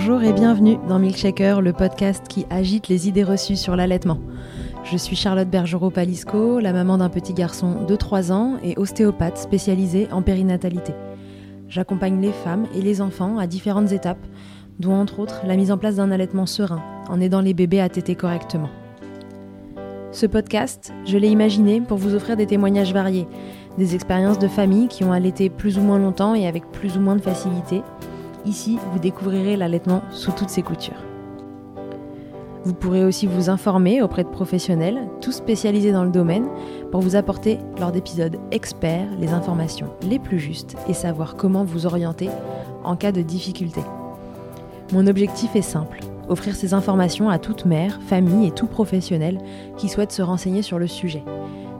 [0.00, 4.20] Bonjour et bienvenue dans Milkshaker, le podcast qui agite les idées reçues sur l'allaitement.
[4.84, 10.06] Je suis Charlotte Bergerot-Palisco, la maman d'un petit garçon de 3 ans et ostéopathe spécialisée
[10.12, 10.92] en périnatalité.
[11.68, 14.24] J'accompagne les femmes et les enfants à différentes étapes,
[14.78, 17.88] dont entre autres la mise en place d'un allaitement serein, en aidant les bébés à
[17.88, 18.70] téter correctement.
[20.12, 23.26] Ce podcast, je l'ai imaginé pour vous offrir des témoignages variés,
[23.78, 27.00] des expériences de familles qui ont allaité plus ou moins longtemps et avec plus ou
[27.00, 27.82] moins de facilité,
[28.44, 31.02] Ici, vous découvrirez l'allaitement sous toutes ses coutures.
[32.64, 36.48] Vous pourrez aussi vous informer auprès de professionnels, tous spécialisés dans le domaine,
[36.90, 41.86] pour vous apporter, lors d'épisodes experts, les informations les plus justes et savoir comment vous
[41.86, 42.28] orienter
[42.84, 43.80] en cas de difficulté.
[44.92, 49.38] Mon objectif est simple, offrir ces informations à toute mère, famille et tout professionnel
[49.76, 51.22] qui souhaite se renseigner sur le sujet.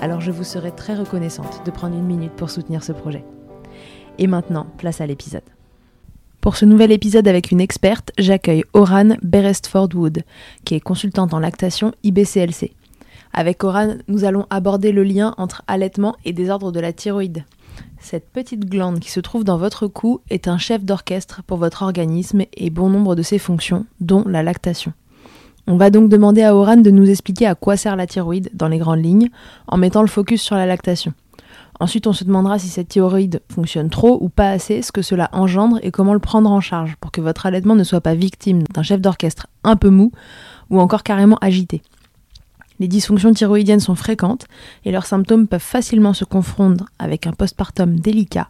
[0.00, 3.24] Alors je vous serai très reconnaissante de prendre une minute pour soutenir ce projet.
[4.18, 5.42] Et maintenant, place à l'épisode.
[6.40, 10.24] Pour ce nouvel épisode avec une experte, j'accueille Oran Berestford-Wood,
[10.64, 12.72] qui est consultante en lactation IBCLC.
[13.32, 17.44] Avec Oran, nous allons aborder le lien entre allaitement et désordre de la thyroïde.
[17.98, 21.82] Cette petite glande qui se trouve dans votre cou est un chef d'orchestre pour votre
[21.82, 24.92] organisme et bon nombre de ses fonctions, dont la lactation.
[25.66, 28.68] On va donc demander à Oran de nous expliquer à quoi sert la thyroïde dans
[28.68, 29.30] les grandes lignes,
[29.66, 31.14] en mettant le focus sur la lactation.
[31.80, 35.28] Ensuite, on se demandera si cette thyroïde fonctionne trop ou pas assez, ce que cela
[35.32, 38.62] engendre et comment le prendre en charge pour que votre allaitement ne soit pas victime
[38.74, 40.12] d'un chef d'orchestre un peu mou
[40.70, 41.82] ou encore carrément agité.
[42.80, 44.46] Les dysfonctions thyroïdiennes sont fréquentes
[44.84, 48.48] et leurs symptômes peuvent facilement se confondre avec un postpartum délicat.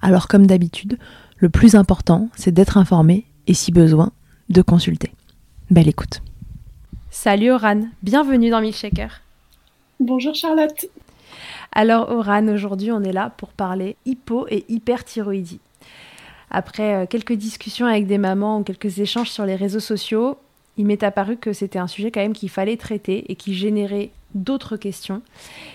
[0.00, 0.98] Alors comme d'habitude,
[1.38, 4.10] le plus important, c'est d'être informé et si besoin,
[4.48, 5.12] de consulter.
[5.70, 6.22] Belle écoute.
[7.26, 9.20] Salut Oran, bienvenue dans Milkshaker.
[9.98, 10.86] Bonjour Charlotte.
[11.72, 15.58] Alors Oran, aujourd'hui on est là pour parler hypo et hyperthyroïdie.
[16.52, 20.38] Après euh, quelques discussions avec des mamans ou quelques échanges sur les réseaux sociaux,
[20.76, 24.10] il m'est apparu que c'était un sujet quand même qu'il fallait traiter et qui générait
[24.36, 25.20] d'autres questions.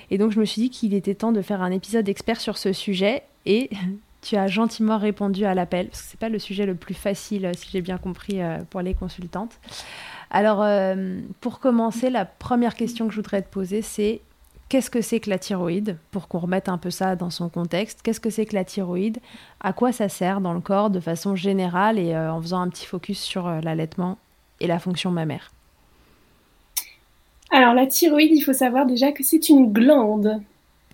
[0.10, 2.58] Et donc je me suis dit qu'il était temps de faire un épisode expert sur
[2.58, 3.70] ce sujet et
[4.22, 7.52] tu as gentiment répondu à l'appel parce que c'est pas le sujet le plus facile
[7.58, 9.60] si j'ai bien compris euh, pour les consultantes.
[10.32, 14.22] Alors euh, pour commencer, la première question que je voudrais te poser c'est
[14.72, 18.00] Qu'est-ce que c'est que la thyroïde Pour qu'on remette un peu ça dans son contexte.
[18.04, 19.18] Qu'est-ce que c'est que la thyroïde
[19.60, 22.70] À quoi ça sert dans le corps de façon générale et euh, en faisant un
[22.70, 24.18] petit focus sur euh, l'allaitement
[24.62, 25.52] et la fonction mammaire
[27.52, 30.42] Alors la thyroïde, il faut savoir déjà que c'est une glande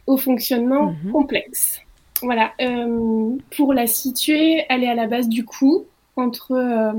[0.07, 1.11] au fonctionnement mhm.
[1.11, 1.79] complexe.
[2.23, 2.53] Voilà.
[2.59, 6.95] Euh, pour la situer, elle est à la base du cou, entre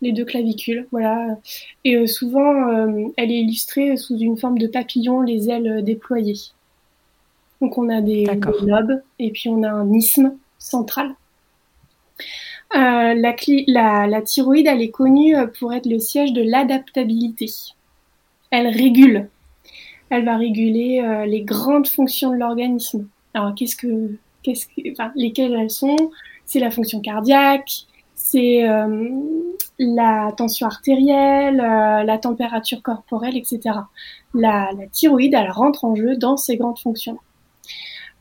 [0.00, 1.38] les deux clavicules, voilà.
[1.84, 6.38] Et euh, souvent, euh, elle est illustrée sous une forme de papillon, les ailes déployées.
[7.60, 8.24] Donc on a des,
[8.62, 11.14] lobes et puis on a un isthme central.
[12.76, 17.50] Euh, la, la, thyroïde, elle est connue pour être le siège de l'adaptabilité.
[18.50, 19.28] Elle régule.
[20.10, 23.08] Elle va réguler les grandes fonctions de l'organisme.
[23.34, 25.96] Alors qu'est-ce que, qu'est-ce que, enfin, lesquelles elles sont?
[26.46, 27.87] C'est la fonction cardiaque,
[28.30, 28.64] c'est
[29.78, 33.60] la tension artérielle, euh, la température corporelle, etc.
[34.34, 37.18] La, thyroïde, elle rentre en jeu dans ces grandes fonctions.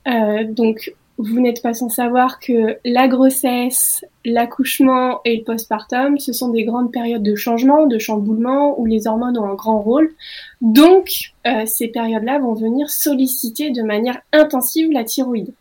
[0.08, 6.32] Euh, donc, vous n'êtes pas sans savoir que la grossesse, l'accouchement et le postpartum, ce
[6.32, 10.14] sont des grandes périodes de changement, de chamboulement, où les hormones ont un grand rôle.
[10.62, 15.54] Donc, euh, ces périodes-là vont venir solliciter de manière intensive la thyroïde.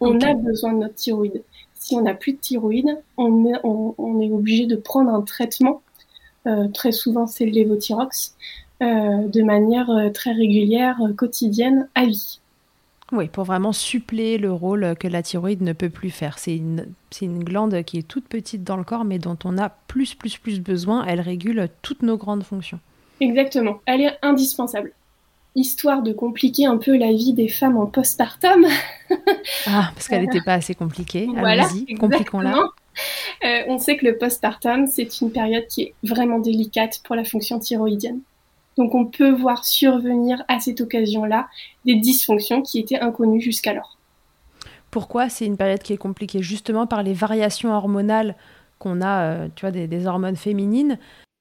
[0.00, 1.42] On a besoin de notre thyroïde
[1.84, 5.82] si on n'a plus de thyroïde, on est, obligé de prendre un traitement.
[6.46, 8.34] Euh, très souvent, c'est le lévothyrox,
[8.82, 12.40] euh, de manière euh, très régulière, quotidienne, à vie.
[13.12, 16.38] Oui, pour vraiment suppléer le rôle que la thyroïde ne peut plus faire.
[16.38, 16.86] C'est une,
[17.20, 20.38] une glande qui est toute petite dans le corps, mais dont on a plus, plus,
[20.38, 21.04] plus besoin.
[21.04, 22.80] Elle régule toutes nos grandes fonctions.
[23.20, 23.80] Exactement.
[23.84, 24.94] Elle est indispensable
[25.54, 28.66] histoire de compliquer un peu la vie des femmes en postpartum.
[29.66, 31.28] ah, parce qu'elle n'était pas assez compliquée.
[31.36, 31.68] Voilà,
[31.98, 32.56] compliquons-la.
[33.44, 37.24] Euh, on sait que le postpartum, c'est une période qui est vraiment délicate pour la
[37.24, 38.20] fonction thyroïdienne.
[38.76, 41.48] Donc on peut voir survenir à cette occasion-là
[41.84, 43.98] des dysfonctions qui étaient inconnues jusqu'alors.
[44.90, 46.42] Pourquoi c'est une période qui est compliquée?
[46.42, 48.36] Justement par les variations hormonales
[48.78, 50.98] qu'on a, euh, tu vois, des, hormones féminines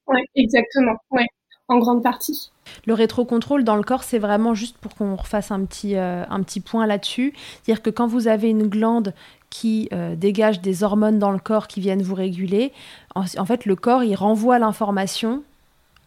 [0.07, 0.95] Oui, exactement.
[1.11, 1.25] Ouais,
[1.73, 2.51] en grande partie.
[2.85, 6.41] Le rétrocontrôle dans le corps, c'est vraiment juste pour qu'on refasse un petit, euh, un
[6.43, 7.33] petit point là-dessus.
[7.35, 9.13] C'est-à-dire que quand vous avez une glande
[9.49, 12.71] qui euh, dégage des hormones dans le corps qui viennent vous réguler,
[13.15, 15.43] en, fait, le corps, il renvoie l'information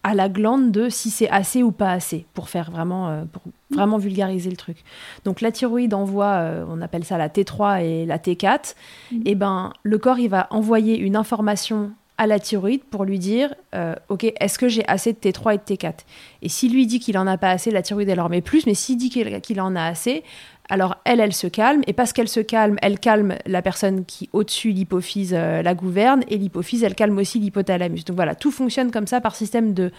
[0.03, 3.43] à la glande de si c'est assez ou pas assez, pour faire vraiment, euh, pour
[3.71, 4.85] vraiment vulgariser le truc.
[5.25, 8.75] Donc la thyroïde envoie, on appelle ça la T3 et la T4,
[9.11, 9.17] mmh.
[9.25, 13.55] et ben le corps, il va envoyer une information à la thyroïde pour lui dire
[13.75, 15.95] euh, Ok, est-ce que j'ai assez de T3 et de T4
[16.43, 18.67] Et s'il lui dit qu'il en a pas assez, la thyroïde, elle en met plus,
[18.67, 20.25] mais s'il dit qu'il en a assez,
[20.69, 24.29] alors elle, elle se calme, et parce qu'elle se calme, elle calme la personne qui
[24.33, 28.05] au-dessus, l'hypophyse, euh, la gouverne, et l'hypophyse, elle calme aussi l'hypothalamus.
[28.05, 29.93] Donc voilà, tout fonctionne comme ça par système de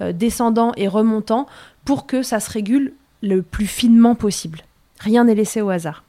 [0.00, 1.46] euh, descendant et remontant
[1.84, 4.62] pour que ça se régule le plus finement possible.
[5.00, 6.04] Rien n'est laissé au hasard.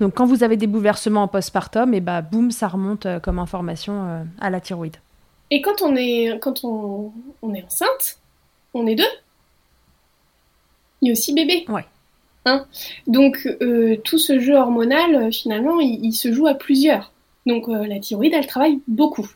[0.00, 3.38] Donc quand vous avez des bouleversements en postpartum, et bah boum, ça remonte euh, comme
[3.38, 4.96] information euh, à la thyroïde.
[5.50, 7.12] Et quand on est quand on,
[7.54, 8.18] est enceinte,
[8.72, 9.04] on est deux.
[11.02, 11.64] Il y a aussi bébé.
[11.68, 11.84] Ouais.
[12.46, 12.66] Hein
[13.06, 17.12] Donc euh, tout ce jeu hormonal, finalement, il, se joue à plusieurs.
[17.46, 19.28] Donc la thyroïde, elle travaille beaucoup.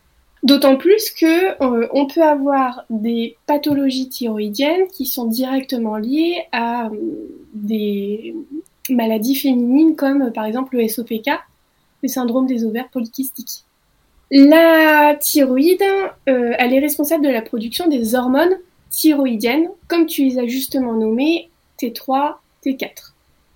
[0.43, 6.91] D'autant plus que on peut avoir des pathologies thyroïdiennes qui sont directement liées à
[7.55, 8.35] des
[8.91, 11.31] maladies féminines comme euh, par exemple le SOPK,
[12.03, 13.65] le syndrome des ovaires polykystiques.
[14.31, 15.83] La thyroïde,
[16.29, 18.57] euh, elle est responsable de la production des hormones
[18.91, 21.51] thyroïdiennes, comme tu les as justement nommées,
[21.81, 23.13] T3, T4.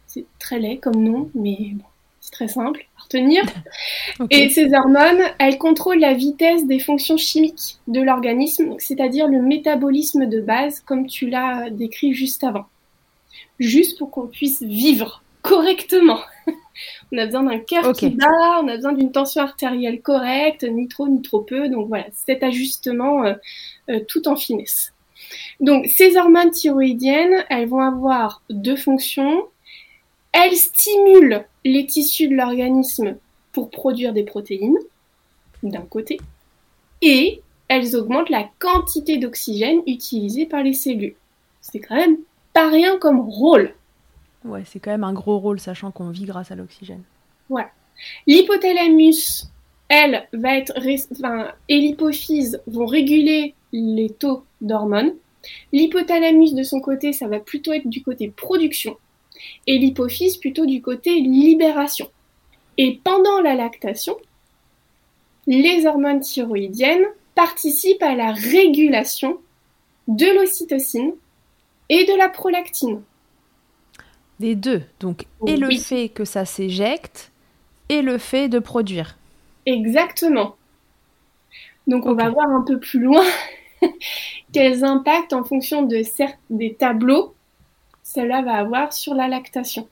[0.07, 1.85] C'est très laid comme nom, mais bon,
[2.21, 3.45] c'est très simple à retenir.
[4.31, 10.27] Et ces hormones, elles contrôlent la vitesse des fonctions chimiques de l'organisme, c'est-à-dire le métabolisme
[10.27, 12.67] de base, comme tu l'as décrit juste avant
[13.59, 16.21] juste pour qu'on puisse vivre correctement.
[17.13, 20.89] on a besoin d'un cœur qui bat, on a besoin d'une tension artérielle correcte, ni
[20.89, 21.69] trop ni trop peu.
[21.69, 23.35] Donc voilà, cet ajustement euh,
[23.91, 24.93] euh, tout en finesse.
[25.61, 29.45] Donc ces hormones thyroïdiennes, elles vont avoir deux fonctions.
[30.33, 33.17] Elles stimulent les tissus de l'organisme
[33.53, 34.79] pour produire des protéines,
[35.63, 36.19] d'un côté,
[37.03, 41.17] et elles augmentent la quantité d'oxygène utilisée par les cellules.
[41.61, 42.19] C'est quand même
[42.67, 43.75] rien comme rôle.
[44.45, 47.03] Ouais, c'est quand même un gros rôle, sachant qu'on vit grâce à l'oxygène.
[47.51, 47.67] Ouais.
[48.27, 49.49] L'hypothalamus,
[49.89, 50.73] elle, va être.
[51.13, 55.15] Enfin, et l'hypophyse vont réguler les taux d'hormones.
[55.73, 58.97] L'hypothalamus, de son côté, ça va plutôt être du côté production.
[59.67, 62.11] Et l'hypophyse, plutôt du côté libération.
[62.77, 64.17] Et pendant la lactation,
[65.47, 69.39] les hormones thyroïdiennes participent à la régulation
[70.09, 71.13] de l'ocytocine,
[71.89, 73.03] et de la prolactine.
[74.41, 77.33] Des deux, donc et le fait que ça s'éjecte
[77.89, 79.17] et le fait de produire.
[79.67, 80.57] Exactement.
[81.87, 83.25] Donc on va voir un peu plus loin
[84.53, 86.03] quels impacts en fonction de
[86.51, 87.35] des tableaux
[88.03, 89.87] cela va avoir sur la lactation.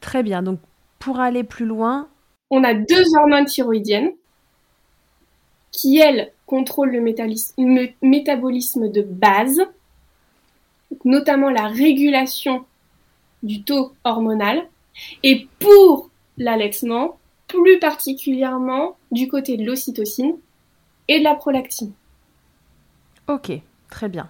[0.00, 0.60] Très bien, donc
[0.98, 2.08] pour aller plus loin...
[2.50, 4.12] On a deux hormones thyroïdiennes
[5.72, 7.00] qui, elles, contrôlent le
[8.02, 9.62] métabolisme de base
[11.06, 12.66] notamment la régulation
[13.42, 14.66] du taux hormonal,
[15.22, 20.34] et pour l'allaitement, plus particulièrement du côté de l'ocytocine
[21.08, 21.92] et de la prolactine.
[23.28, 23.52] Ok,
[23.88, 24.28] très bien.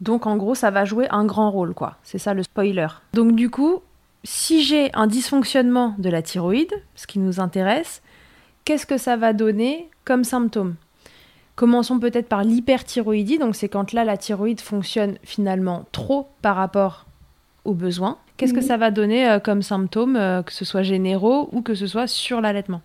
[0.00, 1.96] Donc en gros, ça va jouer un grand rôle, quoi.
[2.02, 2.88] C'est ça le spoiler.
[3.14, 3.80] Donc du coup,
[4.24, 8.02] si j'ai un dysfonctionnement de la thyroïde, ce qui nous intéresse,
[8.64, 10.74] qu'est-ce que ça va donner comme symptôme?
[11.54, 17.06] Commençons peut-être par l'hyperthyroïdie, donc c'est quand là la thyroïde fonctionne finalement trop par rapport
[17.64, 18.18] aux besoins.
[18.36, 18.66] Qu'est-ce que mhm.
[18.66, 22.06] ça va donner euh, comme symptômes, euh, que ce soit généraux ou que ce soit
[22.06, 22.80] sur l'allaitement?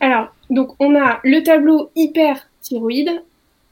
[0.00, 3.10] Alors, donc on a le tableau hyperthyroïde,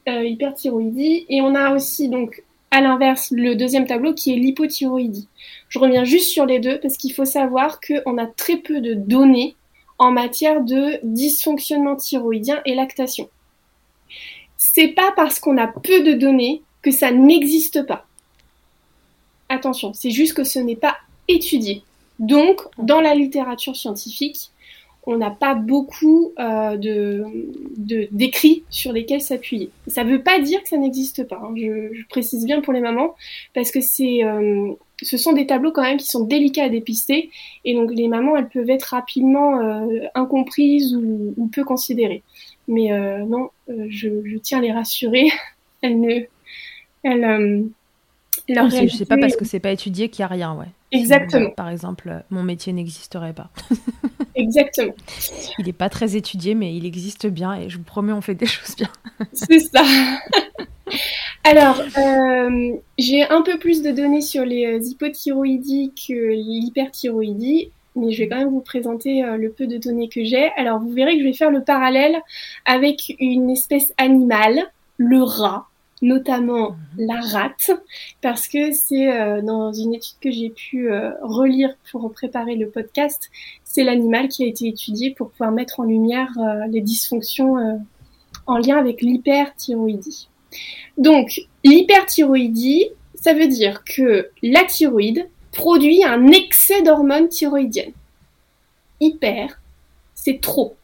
[0.07, 5.27] euh, hyperthyroïdie, et on a aussi donc à l'inverse le deuxième tableau qui est l'hypothyroïdie.
[5.67, 8.93] Je reviens juste sur les deux parce qu'il faut savoir qu'on a très peu de
[8.93, 9.55] données
[9.97, 13.29] en matière de dysfonctionnement thyroïdien et lactation
[14.73, 18.05] c'est pas parce qu'on a peu de données que ça n'existe pas.
[19.49, 20.97] Attention, c'est juste que ce n'est pas
[21.27, 21.83] étudié.
[22.19, 24.51] Donc, dans la littérature scientifique,
[25.05, 27.25] on n'a pas beaucoup euh, de,
[28.11, 29.71] d'écrits sur lesquels s'appuyer.
[29.87, 31.41] Ça ne veut pas dire que ça n'existe pas.
[31.43, 31.53] Hein.
[31.57, 33.15] Je, précise bien pour les mamans
[33.53, 37.31] parce que c'est, euh, ce sont des tableaux quand même qui sont délicats à dépister
[37.65, 42.21] et donc les mamans elles peuvent être rapidement euh, incomprises ou, ou, peu considérées.
[42.71, 45.25] Mais euh, non, euh, je, tiens à les rassurer.
[45.81, 46.21] Elles ne.
[47.03, 47.63] Elles, euh,
[48.47, 50.67] leur sais pas parce que c'est pas étudié qu'il n'y a rien, ouais.
[50.91, 51.51] Exactement.
[51.51, 53.49] par exemple, mon métier n'existerait pas.
[54.35, 54.93] Exactement.
[55.59, 58.35] Il n'est pas très étudié, mais il existe bien et je vous promets, on fait
[58.35, 58.89] des choses bien.
[59.33, 59.83] c'est ça.
[61.43, 68.19] Alors, euh, j'ai un peu plus de données sur les hypothyroïdies que l'hyperthyroïdie, mais je
[68.19, 70.51] vais quand même vous présenter euh, le peu de données que j'ai.
[70.57, 72.17] Alors, vous verrez que je vais faire le parallèle
[72.65, 74.61] avec une espèce animale,
[74.97, 75.67] le rat,
[76.01, 76.77] notamment mhm.
[76.97, 77.71] la rate,
[78.21, 80.89] parce que c'est dans une étude que j'ai pu
[81.21, 83.29] relire pour préparer le podcast,
[83.63, 86.31] c'est l'animal qui a été étudié pour pouvoir mettre en lumière
[86.69, 87.79] les dysfonctions
[88.47, 90.27] en lien avec l'hyperthyroïdie.
[90.97, 97.93] Donc, l'hyperthyroïdie, ça veut dire que la thyroïde produit un excès d'hormones thyroïdiennes.
[98.99, 99.59] Hyper,
[100.13, 100.75] c'est trop.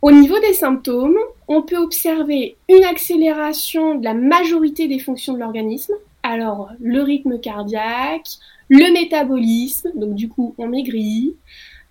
[0.00, 5.38] Au niveau des symptômes, on peut observer une accélération de la majorité des fonctions de
[5.38, 5.94] l'organisme.
[6.24, 8.28] Alors, le rythme cardiaque,
[8.68, 11.36] le métabolisme, donc du coup, on maigrit,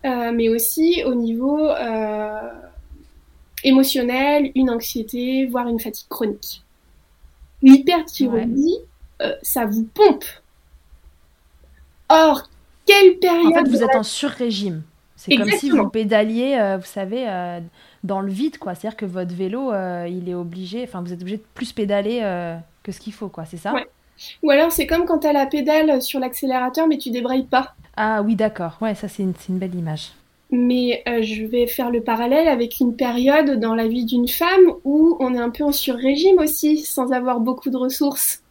[0.05, 2.51] euh, mais aussi au niveau euh,
[3.63, 6.63] émotionnelle, une anxiété, voire une fatigue chronique.
[7.61, 8.77] L'hyperthyroïdie,
[9.21, 10.25] euh, ça vous pompe.
[12.11, 12.49] Or,
[12.85, 13.47] quelle période...
[13.47, 14.83] En fait, vous êtes en sur-régime.
[15.15, 17.59] C'est comme si vous pédaliez, euh, vous savez, euh,
[18.03, 18.73] dans le vide, quoi.
[18.73, 19.71] C'est-à-dire que votre vélo,
[20.07, 22.21] il est obligé, enfin, vous êtes obligé de plus pédaler
[22.83, 23.45] que ce qu'il faut, quoi.
[23.45, 23.87] C'est ça ouais.
[24.43, 27.75] Ou alors, c'est comme quand tu as la pédale sur l'accélérateur, mais tu débrailles pas.
[27.97, 28.77] Ah oui, d'accord.
[28.81, 30.11] Ouais, ça, c'est une, une belle image
[30.51, 34.73] mais euh, je vais faire le parallèle avec une période dans la vie d'une femme
[34.83, 38.43] où on est un peu en sur-régime aussi, sans avoir beaucoup de ressources.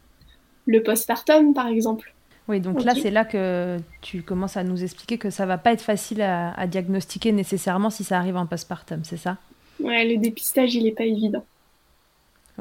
[0.65, 2.13] Le postpartum, par exemple.
[2.47, 5.71] Oui, donc là, c'est là que tu commences à nous expliquer que ça va pas
[5.71, 9.37] être facile à, diagnostiquer nécessairement si ça arrive en postpartum, c'est ça?
[9.79, 11.45] Ouais, le dépistage, il n'est pas évident.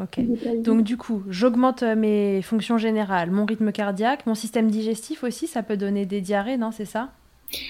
[0.01, 0.21] Ok.
[0.63, 5.47] Donc du coup, j'augmente euh, mes fonctions générales, mon rythme cardiaque, mon système digestif aussi,
[5.47, 7.11] ça peut donner des diarrhées, non C'est ça?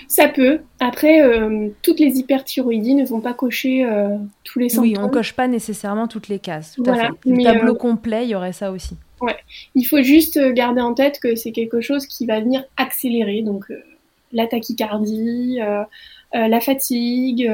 [0.09, 0.61] Ça peut.
[0.79, 4.93] Après, euh, toutes les hyperthyroïdies ne vont pas cocher euh, tous les symptômes.
[4.93, 6.75] Oui, on coche pas nécessairement toutes les cases.
[6.75, 7.09] Tout à fait.
[7.25, 8.97] Le tableau euh, complet, il y aurait ça aussi.
[9.21, 9.37] Ouais.
[9.75, 13.43] Il faut juste garder en tête que c'est quelque chose qui va venir accélérer.
[13.43, 13.67] Donc,
[14.33, 15.59] la tachycardie,
[16.33, 17.51] la fatigue,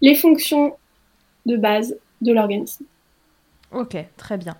[0.00, 0.74] les fonctions
[1.46, 2.84] de base de l'organisme.
[3.72, 4.56] Ok, très bien.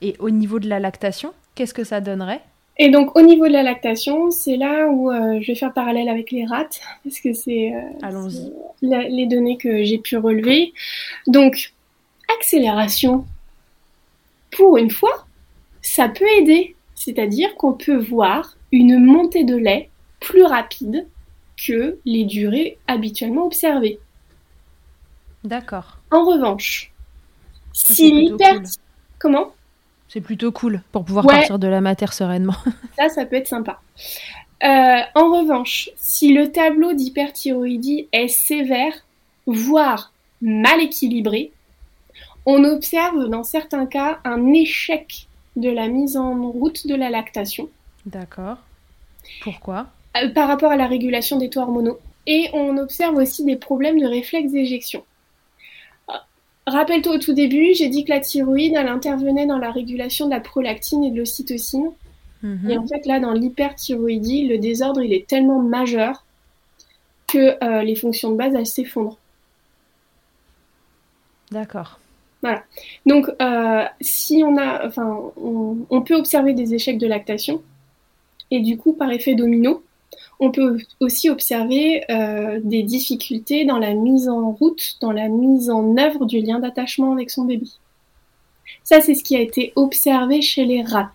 [0.00, 2.40] Et au niveau de la lactation, qu'est-ce que ça donnerait?
[2.78, 6.08] Et donc au niveau de la lactation, c'est là où euh, je vais faire parallèle
[6.08, 6.68] avec les rats,
[7.04, 8.28] parce que c'est euh,
[8.82, 10.72] les données que j'ai pu relever.
[11.26, 11.72] Donc
[12.38, 13.26] accélération,
[14.52, 15.26] pour une fois,
[15.80, 16.76] ça peut aider.
[16.94, 19.90] C'est-à-dire qu'on peut voir une montée de lait
[20.20, 21.06] plus rapide
[21.56, 23.98] que les durées habituellement observées.
[25.44, 25.98] D'accord.
[26.10, 26.92] En revanche,
[27.72, 28.60] si l'hyper...
[29.18, 29.52] Comment?
[30.08, 32.56] C'est plutôt cool pour pouvoir partir de la matière sereinement.
[32.98, 33.80] Ça, ça peut être sympa.
[34.62, 38.92] Euh, en revanche, si le tableau d'hyperthyroïdie est sévère,
[39.46, 41.52] voire mal équilibré,
[42.46, 47.68] on observe dans certains cas un échec de la mise en route de la lactation.
[48.06, 48.58] D'accord.
[49.42, 49.86] Pourquoi?
[50.16, 51.98] Euh, Par rapport à la régulation des taux hormonaux.
[52.26, 55.04] Et on observe aussi des problèmes de réflexe d'éjection.
[56.66, 60.30] Rappelle-toi au tout début, j'ai dit que la thyroïde, elle intervenait dans la régulation de
[60.30, 61.90] la prolactine et de l'ocytocine.
[62.42, 62.70] Mhm.
[62.70, 66.24] Et en fait, là, dans l'hyperthyroïdie, le désordre, il est tellement majeur
[67.26, 69.18] que euh, les fonctions de base, elles s'effondrent.
[71.50, 71.98] D'accord.
[72.42, 72.64] Voilà.
[73.06, 77.62] Donc, euh, si on a, enfin, on, peut observer des échecs de lactation,
[78.50, 79.84] et du coup, par effet domino,
[80.40, 85.70] on peut aussi observer euh, des difficultés dans la mise en route, dans la mise
[85.70, 87.68] en œuvre du lien d'attachement avec son bébé.
[88.82, 91.12] Ça, c'est ce qui a été observé chez les rats.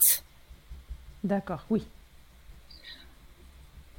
[1.26, 1.84] D'accord, oui.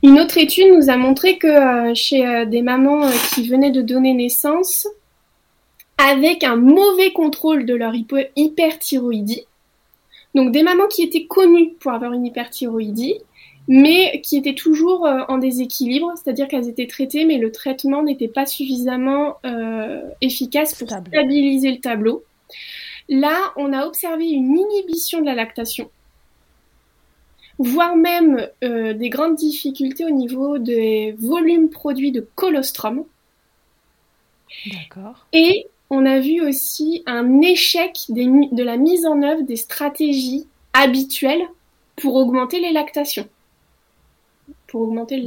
[0.02, 4.14] Une autre étude nous a montré que euh, chez des mamans qui venaient de donner
[4.14, 4.88] naissance,
[5.98, 7.92] avec un mauvais contrôle de leur
[8.36, 9.46] hyperthyroïdie,
[10.34, 13.16] donc des mamans qui étaient connues pour avoir une hyperthyroïdie,
[13.68, 18.28] mais qui étaient toujours euh, en déséquilibre, c'est-à-dire qu'elles étaient traitées, mais le traitement n'était
[18.28, 22.24] pas suffisamment euh, efficace pour stabiliser le tableau.
[23.10, 25.90] Là, on a observé une inhibition de la lactation,
[27.58, 33.04] voire même euh, des grandes difficultés au niveau des volumes produits de colostrum.
[34.72, 35.26] D'accord.
[35.34, 41.47] Et on a vu aussi un échec de la mise en œuvre des stratégies habituelles
[41.97, 43.28] pour augmenter les lactations.
[44.66, 45.26] Pour augmenter le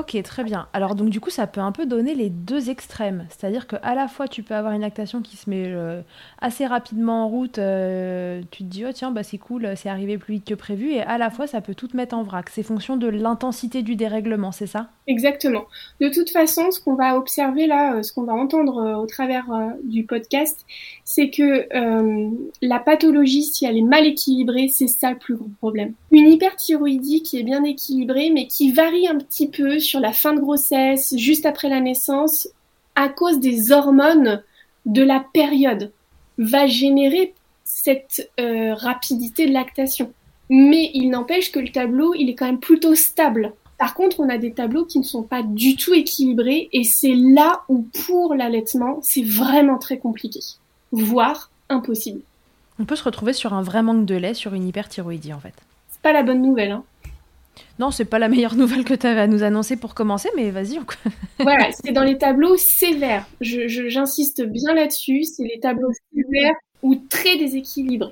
[0.00, 0.66] Ok, très bien.
[0.72, 3.26] Alors donc du coup, ça peut un peu donner les deux extrêmes.
[3.28, 6.00] C'est-à-dire qu'à la fois, tu peux avoir une lactation qui se met euh,
[6.40, 7.58] assez rapidement en route.
[7.58, 10.92] Euh, tu te dis, oh tiens, bah, c'est cool, c'est arrivé plus vite que prévu.
[10.92, 12.48] Et à la fois, ça peut tout te mettre en vrac.
[12.48, 14.88] C'est fonction de l'intensité du dérèglement, c'est ça?
[15.10, 15.64] Exactement.
[16.00, 19.06] De toute façon, ce qu'on va observer là, euh, ce qu'on va entendre euh, au
[19.06, 20.64] travers euh, du podcast,
[21.04, 21.66] c'est que
[22.62, 25.94] la pathologie, si elle est mal équilibrée, c'est ça le plus gros problème.
[26.12, 30.40] Une hyperthyroïdie qui est bien équilibrée, mais qui varie un petit peu la fin de
[30.40, 32.48] grossesse, juste après la naissance,
[32.94, 34.42] à cause des hormones
[34.86, 35.90] de la période,
[36.38, 40.12] va générer cette rapidité de lactation.
[40.48, 44.28] Mais il n'empêche que le tableau, il est quand même plutôt stable par contre, on
[44.28, 48.34] a des tableaux qui ne sont pas du tout équilibrés et c'est là où pour
[48.34, 50.40] l'allaitement, c'est vraiment très compliqué,
[50.92, 52.20] voire impossible.
[52.78, 55.54] On peut se retrouver sur un vrai manque de lait, sur une hyperthyroïdie en fait.
[55.88, 56.72] C'est pas la bonne nouvelle.
[56.72, 56.84] Hein.
[57.80, 60.50] Non, c'est pas la meilleure nouvelle que tu avais à nous annoncer pour commencer, mais
[60.50, 60.78] vas-y.
[61.40, 63.26] voilà, c'est dans les tableaux sévères.
[63.40, 68.10] J'insiste bien là-dessus, c'est les tableaux sévères ou très déséquilibrés.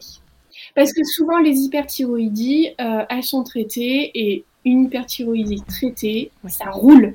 [0.75, 7.15] Parce que souvent, les hyperthyroïdies, euh, elles sont traitées et une hyperthyroïdie traitée, ça roule.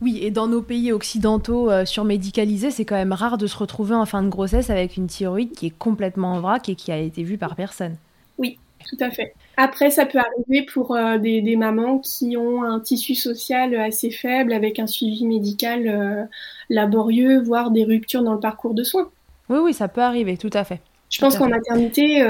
[0.00, 3.94] Oui, et dans nos pays occidentaux euh, surmédicalisés, c'est quand même rare de se retrouver
[3.94, 6.98] en fin de grossesse avec une thyroïde qui est complètement en vrac et qui a
[6.98, 7.96] été vue par personne.
[8.38, 9.34] Oui, tout à fait.
[9.56, 14.52] Après, ça peut arriver pour euh, des, mamans qui ont un tissu social assez faible,
[14.52, 16.24] avec un suivi médical euh,
[16.70, 19.10] laborieux, voire des ruptures dans le parcours de soins.
[19.48, 20.80] Oui, oui, ça peut arriver, tout à fait.
[21.10, 22.22] Je pense qu'en maternité,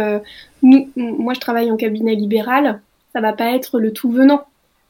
[0.62, 2.80] nous, moi je travaille en cabinet libéral,
[3.12, 4.44] ça va pas être le tout venant.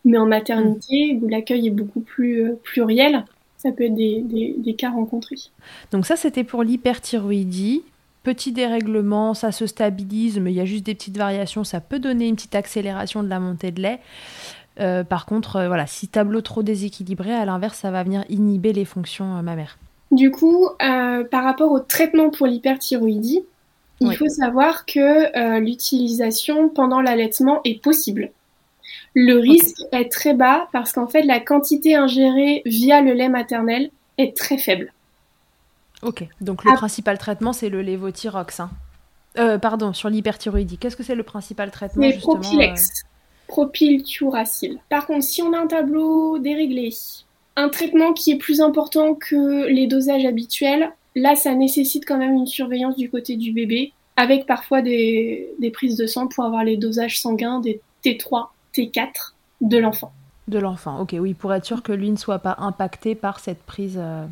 [0.04, 3.24] Mais en maternité, où l'accueil est beaucoup plus euh, pluriel,
[3.56, 5.36] ça peut être des, cas rencontrés.
[5.90, 7.82] Donc ça, c'était pour l'hyperthyroïdie.
[8.22, 11.64] Petit dérèglement, ça se stabilise, mais il y a juste des petites variations.
[11.64, 14.00] Ça peut donner une petite accélération de la montée de lait.
[14.80, 18.72] Euh, par contre, euh, voilà, si tableau trop déséquilibré, à l'inverse, ça va venir inhiber
[18.72, 19.78] les fonctions mammaires.
[20.10, 23.44] Du coup, par rapport au traitement pour l'hyperthyroïdie,
[24.00, 28.30] il faut savoir que l'utilisation pendant l'allaitement est possible.
[29.14, 33.90] Le risque est très bas parce qu'en fait, la quantité ingérée via le lait maternel
[34.16, 34.92] est très faible.
[36.02, 38.60] Ok, donc le principal traitement, c'est le lévothyrox.
[38.60, 38.70] Hein.
[39.38, 40.78] Euh, pardon, sur l'hyperthyroïdie.
[40.78, 42.18] Qu'est-ce que c'est le principal traitement Le
[43.48, 44.76] Propilex, euh...
[44.88, 46.90] Par contre, si on a un tableau déréglé,
[47.56, 52.34] un traitement qui est plus important que les dosages habituels, là, ça nécessite quand même
[52.34, 56.64] une surveillance du côté du bébé, avec parfois des, des prises de sang pour avoir
[56.64, 60.12] les dosages sanguins des T3 T4 de l'enfant.
[60.46, 63.62] De l'enfant, ok, oui, pour être sûr que lui ne soit pas impacté par cette
[63.62, 64.24] prise euh,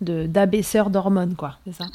[0.00, 1.86] d'abaisseur d'hormones, quoi, c'est ça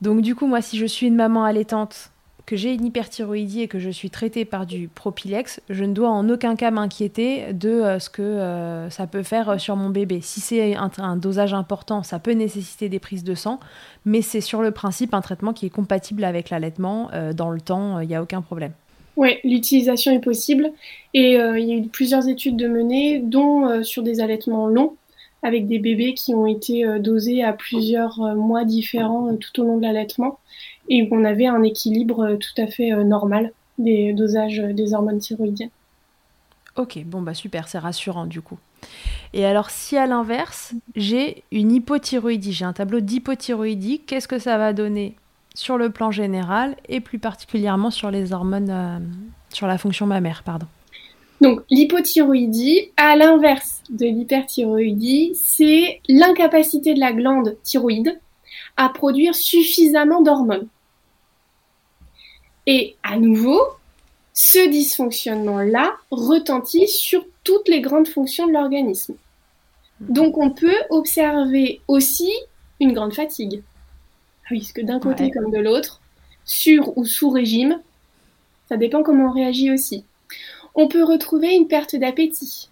[0.00, 2.10] Donc du coup, moi, si je suis une maman allaitante,
[2.46, 6.10] que j'ai une hyperthyroïdie et que je suis traitée par du Propilex, je ne dois
[6.10, 10.20] en aucun cas m'inquiéter de euh, ce que euh, ça peut faire sur mon bébé.
[10.20, 13.60] Si c'est un, un, dosage important, ça peut nécessiter des prises de sang,
[14.04, 17.10] mais c'est sur le principe un traitement qui est compatible avec l'allaitement.
[17.34, 18.72] dans le temps, il n'y a aucun problème.
[19.16, 20.72] Oui, l'utilisation est possible
[21.12, 24.66] et euh, il y a eu plusieurs études de menées, dont euh, sur des allaitements
[24.66, 24.96] longs,
[25.44, 29.76] avec des bébés qui ont été euh, dosés à plusieurs mois différents tout au long
[29.76, 30.40] de l'allaitement
[30.88, 35.70] et où on avait un équilibre tout à fait normal des dosages des hormones thyroïdiennes.
[36.76, 38.58] Ok, bon bah super, c'est rassurant du coup.
[39.32, 44.58] Et alors si à l'inverse, j'ai une hypothyroïdie, j'ai un tableau d'hypothyroïdie, qu'est-ce que ça
[44.58, 45.14] va donner
[45.54, 48.98] sur le plan général et plus particulièrement sur les hormones, euh,
[49.52, 50.66] sur la fonction mammaire, pardon?
[51.44, 58.18] Donc l'hypothyroïdie, à l'inverse de l'hyperthyroïdie, c'est l'incapacité de la glande thyroïde
[58.78, 60.68] à produire suffisamment d'hormones.
[62.66, 63.60] Et à nouveau,
[64.32, 69.14] ce dysfonctionnement-là retentit sur toutes les grandes fonctions de l'organisme.
[70.00, 72.32] Donc on peut observer aussi
[72.80, 73.62] une grande fatigue.
[74.50, 76.00] Oui, parce que d'un côté comme de l'autre,
[76.46, 77.82] sur ou sous régime,
[78.66, 80.06] ça dépend comment on réagit aussi.
[80.74, 82.68] On peut retrouver une perte d'appétit.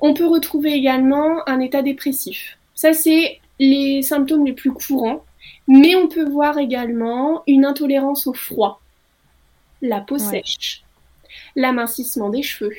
[0.00, 2.58] On peut retrouver également un état dépressif.
[2.74, 5.24] Ça, c'est les symptômes les plus courants.
[5.66, 8.80] Mais on peut voir également une intolérance au froid,
[9.82, 10.82] la peau sèche,
[11.56, 12.74] l'amincissement des cheveux.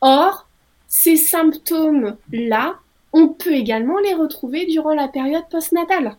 [0.00, 0.48] Or,
[0.88, 2.74] ces symptômes-là
[3.12, 6.16] on peut également les retrouver durant la période postnatale.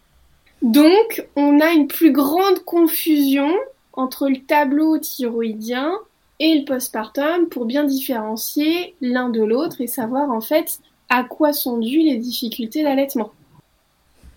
[0.62, 3.52] Donc, on a une plus grande confusion
[3.94, 5.94] entre le tableau thyroïdien
[6.40, 10.80] et le postpartum pour bien différencier l'un de l'autre et savoir en fait
[11.10, 13.32] à quoi sont dues les difficultés d'allaitement.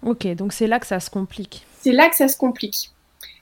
[0.02, 1.66] Ok, donc c'est là que ça se complique.
[1.80, 2.90] C'est là que ça se complique.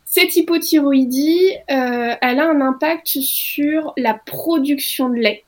[0.05, 5.44] Cette hypothyroïdie, euh, elle a un impact sur la production de lait.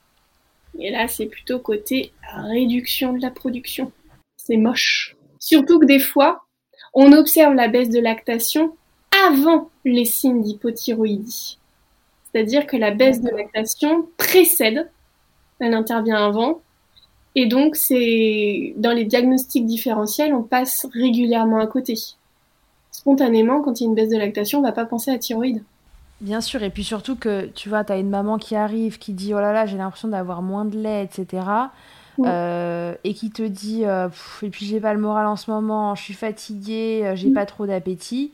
[0.78, 3.92] Et là, c'est plutôt côté réduction de la production.
[4.36, 5.16] C'est moche.
[5.38, 6.44] Surtout que des fois,
[6.92, 8.76] on observe la baisse de lactation
[9.28, 11.58] avant les signes d'hypothyroïdie.
[12.24, 14.88] C'est-à-dire que la baisse de lactation précède
[15.58, 16.60] elle intervient avant.
[17.34, 21.94] Et donc, c'est dans les diagnostics différentiels, on passe régulièrement à côté.
[22.90, 25.62] Spontanément, quand il y a une baisse de lactation, on va pas penser à thyroïde.
[26.22, 29.12] Bien sûr, et puis surtout que tu vois, tu as une maman qui arrive, qui
[29.12, 31.42] dit oh là là, j'ai l'impression d'avoir moins de lait, etc.
[32.24, 34.08] Euh, et qui te dit euh,
[34.42, 37.44] et puis j'ai pas le moral en ce moment, je suis fatiguée, euh, j'ai pas
[37.44, 38.32] trop d'appétit.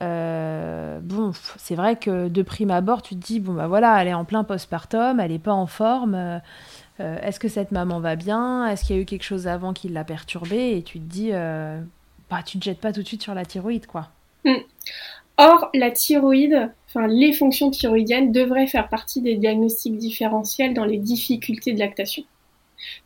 [0.00, 4.14] Bon, c'est vrai que de prime abord, tu te dis bon bah voilà, elle est
[4.14, 6.40] en plein postpartum, elle est pas en forme.
[6.98, 8.66] Est-ce que cette maman va bien?
[8.68, 10.76] Est-ce qu'il y a eu quelque chose avant qui l'a perturbée?
[10.76, 11.32] Et tu te dis
[12.30, 14.08] bah tu te jettes pas tout de suite sur la thyroïde quoi.
[14.44, 14.54] Mm.
[15.36, 20.98] Or, la thyroïde, enfin les fonctions thyroïdiennes devraient faire partie des diagnostics différentiels dans les
[20.98, 22.24] difficultés de lactation.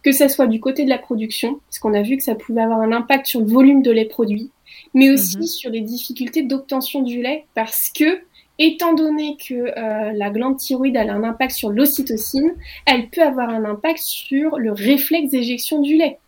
[0.02, 2.62] Que ça soit du côté de la production, parce qu'on a vu que ça pouvait
[2.62, 4.50] avoir un impact sur le volume de lait produit,
[4.94, 5.46] mais aussi mhm.
[5.46, 8.22] sur les difficultés d'obtention du lait, parce que
[8.58, 12.54] étant donné que euh, la glande thyroïde a un impact sur l'ocytocine,
[12.86, 16.18] elle peut avoir un impact sur le réflexe d'éjection du lait.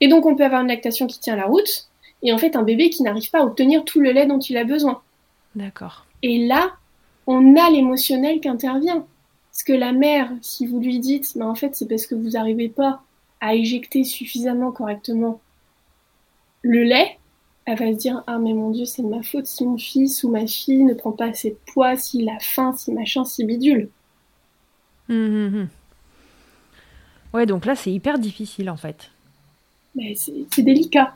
[0.00, 1.88] Et donc on peut avoir une lactation qui tient la route,
[2.22, 4.56] et en fait un bébé qui n'arrive pas à obtenir tout le lait dont il
[4.56, 5.02] a besoin.
[5.54, 6.06] D'accord.
[6.22, 6.72] Et là,
[7.26, 9.04] on a l'émotionnel qui intervient.
[9.50, 12.30] Parce que la mère, si vous lui dites, mais en fait, c'est parce que vous
[12.30, 13.02] n'arrivez pas
[13.40, 15.40] à éjecter suffisamment correctement
[16.62, 17.18] le lait,
[17.72, 20.24] elle va se dire ah mais mon dieu c'est de ma faute si mon fils
[20.24, 23.44] ou ma fille ne prend pas assez de poids, s'il a faim, si machin, si
[23.44, 23.88] bidule.
[25.08, 25.68] Hum, hum, hum.
[27.34, 29.10] Ouais donc là c'est hyper difficile en fait.
[29.94, 31.14] Mais c'est délicat.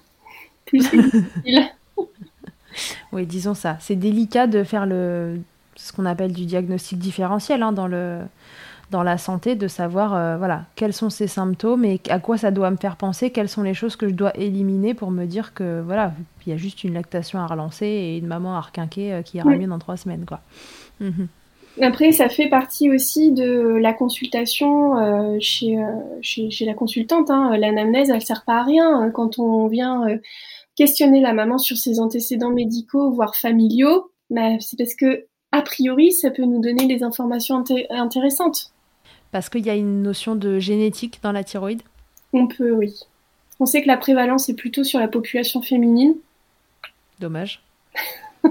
[0.66, 1.70] Plus difficile.
[3.12, 3.76] oui, disons ça.
[3.80, 5.40] C'est délicat de faire le
[5.76, 8.22] ce qu'on appelle du diagnostic différentiel hein, dans le
[8.90, 12.50] dans la santé, de savoir euh, voilà quels sont ces symptômes et à quoi ça
[12.50, 15.54] doit me faire penser, quelles sont les choses que je dois éliminer pour me dire
[15.54, 16.12] que voilà
[16.46, 19.38] il y a juste une lactation à relancer et une maman à requinquer euh, qui
[19.38, 20.40] ira mieux dans trois semaines quoi.
[21.00, 21.28] Mhm.
[21.82, 25.76] Après, ça fait partie aussi de la consultation euh, chez,
[26.22, 27.30] chez, chez, la consultante.
[27.30, 27.54] Hein.
[27.58, 29.10] L'anamnèse, elle sert pas à rien hein.
[29.10, 30.06] quand on vient
[30.76, 36.12] questionner la maman sur ses antécédents médicaux, voire familiaux, bah, c'est parce que, a priori,
[36.12, 38.72] ça peut nous donner des informations intéressantes.
[39.36, 41.82] Parce qu'il y a une notion de génétique dans la thyroïde
[42.32, 42.94] On peut, oui.
[43.60, 46.14] On sait que la prévalence est plutôt sur la population féminine.
[47.20, 47.62] Dommage.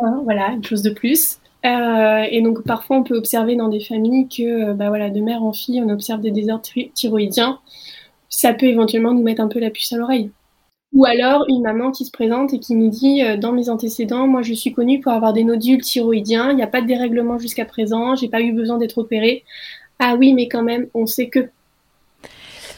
[0.00, 1.38] Hein, voilà, une chose de plus.
[1.66, 5.42] Euh, et donc parfois on peut observer dans des familles que bah voilà, de mère
[5.42, 7.58] en fille, on observe des désordres thyroïdiens.
[8.28, 10.30] Ça peut éventuellement nous mettre un peu la puce à l'oreille.
[10.94, 14.26] Ou alors une maman qui se présente et qui nous dit euh, dans mes antécédents,
[14.26, 17.38] moi je suis connue pour avoir des nodules thyroïdiens, il n'y a pas de dérèglement
[17.38, 19.44] jusqu'à présent, j'ai pas eu besoin d'être opérée.
[19.98, 21.50] Ah oui, mais quand même, on sait que.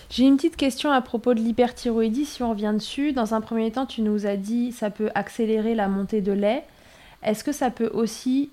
[0.08, 3.12] J'ai une petite question à propos de l'hyperthyroïdie, si on revient dessus.
[3.12, 6.64] Dans un premier temps, tu nous as dit ça peut accélérer la montée de lait.
[7.22, 8.50] Est-ce que ça peut aussi,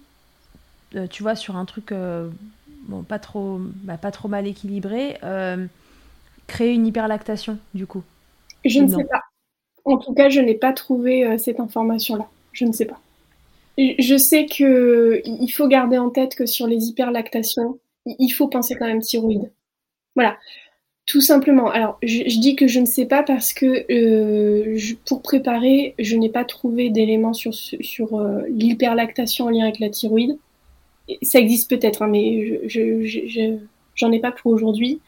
[0.96, 2.30] euh, tu vois, sur un truc euh,
[2.84, 5.18] bon, pas, trop, bah, pas trop mal équilibré,
[6.46, 8.04] créer une hyperlactation du coup?
[8.64, 9.27] Je ne sais pas.
[9.88, 12.28] En tout cas, je n'ai pas trouvé euh, cette information-là.
[12.52, 13.00] Je ne sais pas.
[13.78, 18.76] Je sais que il faut garder en tête que sur les hyperlactations, il faut penser
[18.76, 19.52] quand même thyroïde.
[20.16, 20.38] Voilà,
[21.06, 21.70] tout simplement.
[21.70, 26.30] Alors, je, dis que je ne sais pas parce que euh, pour préparer, je n'ai
[26.30, 30.38] pas trouvé d'éléments sur, sur euh, l'hyperlactation en lien avec la thyroïde.
[31.22, 33.58] Ça existe peut-être, hein, mais je
[33.96, 35.00] j'en ai pas pour aujourd'hui.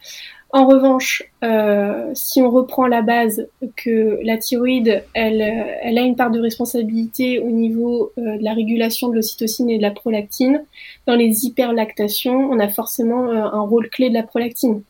[0.51, 6.15] En revanche, euh, si on reprend la base que la thyroïde, elle, elle a une
[6.15, 10.63] part de responsabilité au niveau euh, de la régulation de l'ocytocine et de la prolactine,
[11.05, 14.81] dans les hyperlactations, on a forcément euh, un rôle clé de la prolactine.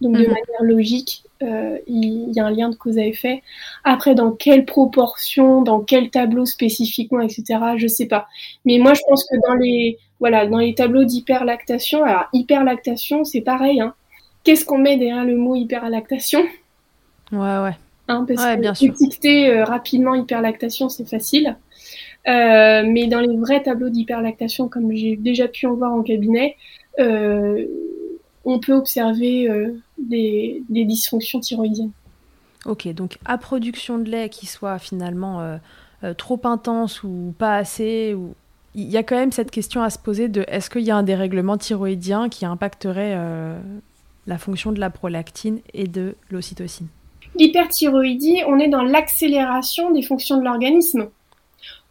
[0.00, 0.28] Donc de mhm.
[0.28, 1.24] manière logique,
[1.88, 3.42] il y a un lien de cause à effet.
[3.82, 7.44] Après, dans quelle proportion, dans quel tableau spécifiquement, etc.,
[7.76, 8.28] je sais pas.
[8.64, 13.40] Mais moi, je pense que dans les voilà, dans les tableaux d'hyperlactation, alors hyperlactation, c'est
[13.40, 13.80] pareil.
[13.80, 13.94] Hein,
[14.44, 16.44] qu'est-ce qu'on met derrière le mot hyperlactation?
[17.32, 17.76] Ouais, ouais.
[18.08, 21.56] Hein, parce que bien étiqueter euh, rapidement hyperlactation, c'est facile.
[22.28, 26.56] Euh, mais dans les vrais tableaux d'hyperlactation, comme j'ai déjà pu en voir en cabinet,
[26.98, 27.64] euh,
[28.44, 29.48] on peut observer
[29.98, 31.92] des, dysfonctions thyroïdiennes.
[32.64, 35.58] Ok, donc à production de lait qui soit finalement
[36.16, 38.34] trop intense ou pas assez, ou
[38.74, 40.96] il y a quand même cette question à se poser de est-ce qu'il y a
[40.96, 43.16] un dérèglement thyroïdien qui impacterait
[44.26, 46.88] la fonction de la prolactine et de l'ocytocine.
[47.38, 51.08] L'hyperthyroïdie, on est dans l'accélération des fonctions de l'organisme.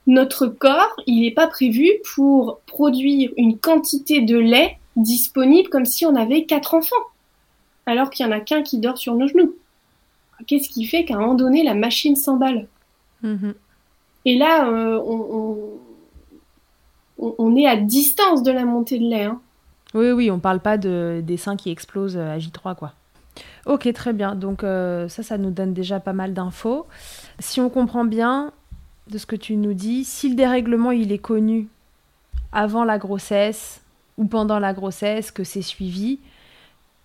[0.08, 6.06] Notre corps, il n'est pas prévu pour produire une quantité de lait disponible comme si
[6.06, 6.96] on avait quatre enfants,
[7.86, 9.56] alors qu'il n'y en a qu'un qui dort sur nos genoux.
[10.48, 12.68] Qu'est-ce qui fait qu'à un moment donné, la machine s'emballe?
[13.24, 13.54] Mm-hmm.
[14.26, 15.00] Et là, euh,
[17.18, 19.24] on, est à distance de la montée de lait.
[19.24, 19.42] Hein.
[19.94, 22.94] Oui, oui, on parle pas de, des seins qui explosent à J3, quoi.
[23.66, 24.36] Ok, très bien.
[24.36, 26.88] Donc ça, ça nous donne déjà pas mal d'infos.
[27.40, 28.52] Si on comprend bien
[29.08, 31.68] de ce que tu nous dis, si le dérèglement il est connu
[32.52, 33.82] avant la grossesse
[34.18, 36.20] ou pendant la grossesse, que c'est suivi,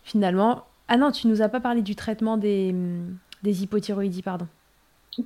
[0.03, 0.65] finalement.
[0.89, 2.75] Ah non, tu nous as pas parlé du traitement des,
[3.43, 4.47] des hypothyroïdies, pardon.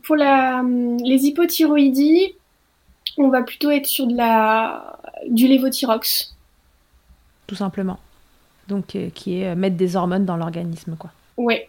[0.05, 0.63] Pour la,
[1.05, 2.35] les hypothyroïdies,
[3.19, 6.35] on va plutôt être sur de la, du lévothyrox.
[7.51, 7.99] Tout simplement.
[8.69, 11.11] Donc, euh, qui est euh, mettre des hormones dans l'organisme, quoi.
[11.37, 11.69] Ouais.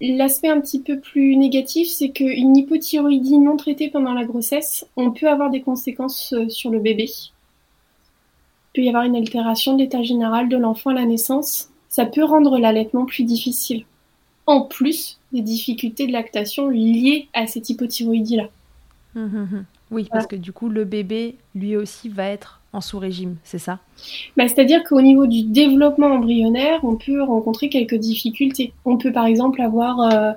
[0.00, 5.12] L'aspect un petit peu plus négatif, c'est qu'une hypothyroïdie non traitée pendant la grossesse, on
[5.12, 7.04] peut avoir des conséquences euh, sur le bébé.
[7.04, 11.70] Il peut y avoir une altération de l'état général de l'enfant à la naissance.
[11.88, 13.84] Ça peut rendre l'allaitement plus difficile.
[14.46, 18.48] En plus des difficultés de lactation liées à cette hypothyroïdie-là.
[19.14, 19.64] Hum, hum, hum.
[19.92, 23.78] Oui, parce que du coup, le bébé, lui aussi, va être en sous-régime, c'est ça?
[24.36, 28.72] Bah, C'est-à-dire qu'au niveau du développement embryonnaire, on peut rencontrer quelques difficultés.
[28.84, 30.32] On peut par exemple avoir euh,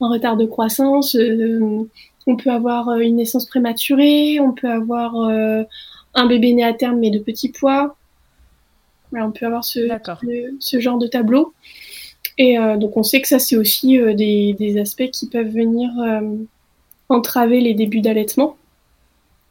[0.00, 1.86] un retard de croissance, euh,
[2.26, 5.14] on peut avoir euh, une naissance prématurée, on peut avoir
[6.14, 7.96] un bébé né à terme mais de petits poids.
[9.12, 9.88] on peut avoir ce,
[10.60, 11.54] ce, genre de tableau.
[12.36, 15.90] Et donc on sait que ça c'est aussi des, des, aspects qui peuvent venir
[17.08, 18.56] entraver les débuts d'allaitement.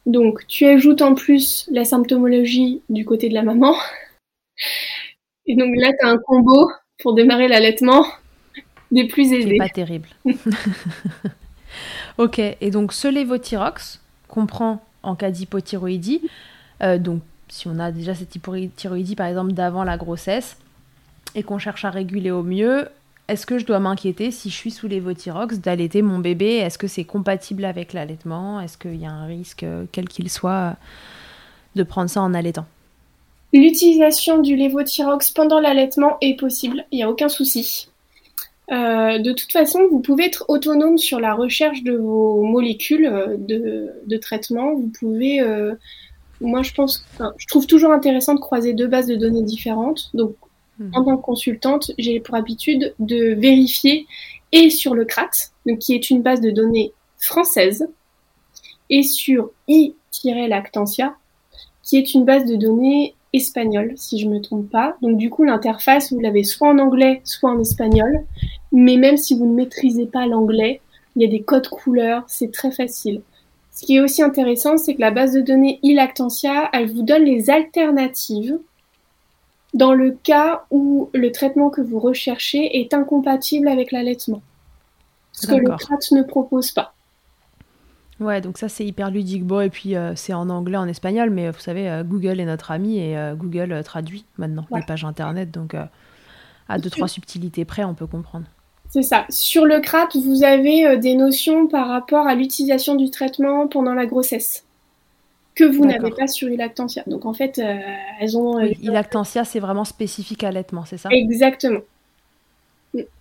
[0.08, 3.74] Donc, tu ajoutes en plus la symptomologie du côté de la maman.
[5.46, 6.70] Et donc là, tu as un combo
[7.02, 8.06] pour démarrer l'allaitement
[8.90, 9.58] des plus aisés.
[9.58, 10.08] pas terrible.
[12.18, 16.22] ok, et donc ce lévothyrox qu'on prend en cas d'hypothyroïdie,
[16.82, 20.56] euh, donc si on a déjà cette hypothyroïdie par exemple d'avant la grossesse
[21.34, 22.88] et qu'on cherche à réguler au mieux,
[23.28, 26.56] est-ce que je dois m'inquiéter si je suis sous les Votirox d'allaiter mon bébé?
[26.56, 28.58] Est-ce que c'est compatible avec l'allaitement?
[28.60, 30.76] Est-ce qu'il y a un risque, euh, quel qu'il soit,
[31.76, 32.64] de prendre ça en allaitant?
[33.52, 37.88] L'utilisation du lévothyrox pendant l'allaitement est possible, il n'y a aucun souci.
[38.72, 43.36] Euh, de toute façon, vous pouvez être autonome sur la recherche de vos molécules euh,
[43.38, 44.74] de, traitement.
[44.74, 45.42] Vous pouvez,
[46.40, 47.04] moi je pense,
[47.36, 50.10] je trouve toujours intéressant de croiser deux bases de données différentes.
[50.14, 50.34] Donc
[50.78, 50.90] Mhm.
[50.94, 54.06] En tant que consultante, j'ai pour habitude de vérifier
[54.52, 55.30] et sur le CRAT,
[55.80, 57.88] qui est une base de données française,
[58.90, 61.14] et sur i-lactantia,
[61.82, 64.96] qui est une base de données espagnole, si je ne me trompe pas.
[65.02, 68.24] Donc du coup, l'interface, vous l'avez soit en anglais, soit en espagnol.
[68.72, 70.80] Mais même si vous ne maîtrisez pas l'anglais,
[71.16, 73.22] il y a des codes couleurs, c'est très facile.
[73.72, 77.24] Ce qui est aussi intéressant, c'est que la base de données e-lactantia, elle vous donne
[77.24, 78.58] les alternatives
[79.74, 84.42] dans le cas où le traitement que vous recherchez est incompatible avec l'allaitement.
[85.32, 86.94] Ce que le CRAT ne propose pas.
[88.20, 89.44] Ouais, donc ça c'est hyper ludique.
[89.44, 92.44] Bon, et puis euh, c'est en anglais, en espagnol, mais vous savez, euh, Google est
[92.44, 95.76] notre ami et euh, Google traduit maintenant les pages internet, donc
[96.68, 98.46] à deux, trois subtilités près, on peut comprendre.
[98.90, 99.26] C'est ça.
[99.28, 104.06] Sur le CRAT, vous avez des notions par rapport à l'utilisation du traitement pendant la
[104.06, 104.64] grossesse
[105.58, 107.02] que vous n'avez pas sur Ilactantia.
[107.06, 107.74] Donc en fait, euh,
[108.20, 108.58] elles ont.
[108.58, 111.08] Euh, Ilactantia, c'est vraiment spécifique à l'allaitement, c'est ça?
[111.10, 111.80] Exactement.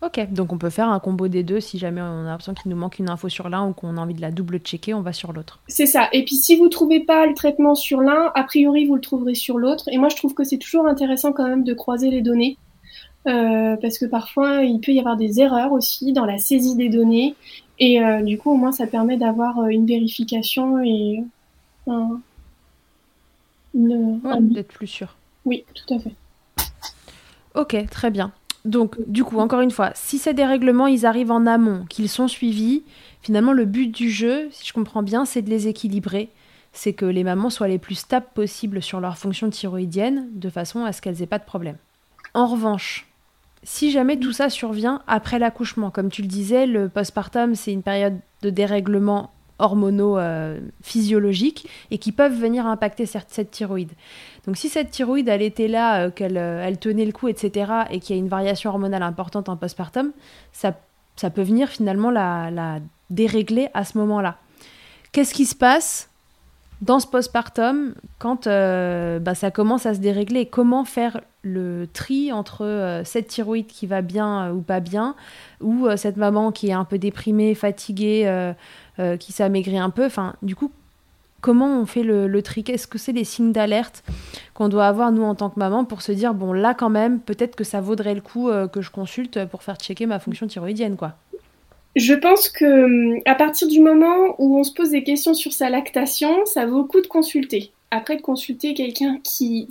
[0.01, 2.71] Ok, donc on peut faire un combo des deux si jamais on a l'impression qu'il
[2.71, 5.01] nous manque une info sur l'un ou qu'on a envie de la double checker, on
[5.01, 5.59] va sur l'autre.
[5.67, 6.07] C'est ça.
[6.13, 9.35] Et puis si vous trouvez pas le traitement sur l'un, a priori vous le trouverez
[9.35, 9.89] sur l'autre.
[9.91, 12.57] Et moi je trouve que c'est toujours intéressant quand même de croiser les données.
[13.27, 16.87] Euh, parce que parfois il peut y avoir des erreurs aussi dans la saisie des
[16.87, 17.35] données
[17.77, 21.23] et du coup au moins ça permet d'avoir une vérification et
[23.77, 25.15] D'être plus sûr.
[25.45, 26.13] Oui, tout à fait.
[27.55, 28.31] Ok, très bien.
[28.65, 32.27] Donc, du coup, encore une fois, si ces dérèglements, ils arrivent en amont, qu'ils sont
[32.27, 32.83] suivis,
[33.21, 36.29] finalement, le but du jeu, si je comprends bien, c'est de les équilibrer.
[36.73, 40.83] C'est que les mamans soient les plus stables possibles sur leur fonction thyroïdienne, de façon
[40.83, 41.77] à ce qu'elles aient pas de problème.
[42.33, 43.07] En revanche,
[43.63, 47.83] si jamais tout ça survient après l'accouchement, comme tu le disais, le postpartum, c'est une
[47.83, 53.91] période de dérèglement hormonaux euh, physiologiques et qui peuvent venir impacter cette, thyroïde.
[54.45, 57.71] Donc si cette thyroïde, elle était là, euh, qu'elle euh, elle tenait le coup, etc.,
[57.89, 60.11] et qu'il y a une variation hormonale importante en postpartum,
[60.51, 60.73] ça,
[61.15, 64.37] ça peut venir finalement la, la dérégler à ce moment-là.
[65.11, 66.09] Qu'est-ce qui se passe
[66.81, 70.45] dans ce postpartum quand bah, ça commence à se dérégler?
[70.45, 75.15] Comment faire le tri entre cette thyroïde qui va bien ou pas bien,
[75.61, 78.53] ou cette maman qui est un peu déprimée, fatiguée,
[78.99, 80.05] euh, qui s'amaigrit un peu.
[80.05, 80.71] Enfin, du coup,
[81.41, 84.03] comment on fait le, le Est-ce que c'est les signes d'alerte
[84.53, 87.19] qu'on doit avoir, nous, en tant que maman, pour se dire, bon, là, quand même,
[87.19, 90.47] peut-être que ça vaudrait le coup euh, que je consulte pour faire checker ma fonction
[90.47, 91.15] thyroïdienne, quoi?
[91.95, 95.71] Je pense que à partir du moment où on se pose des questions sur sa
[95.71, 97.71] lactation, ça vaut le coup de consulter.
[97.89, 99.67] Après, de consulter quelqu'un qui,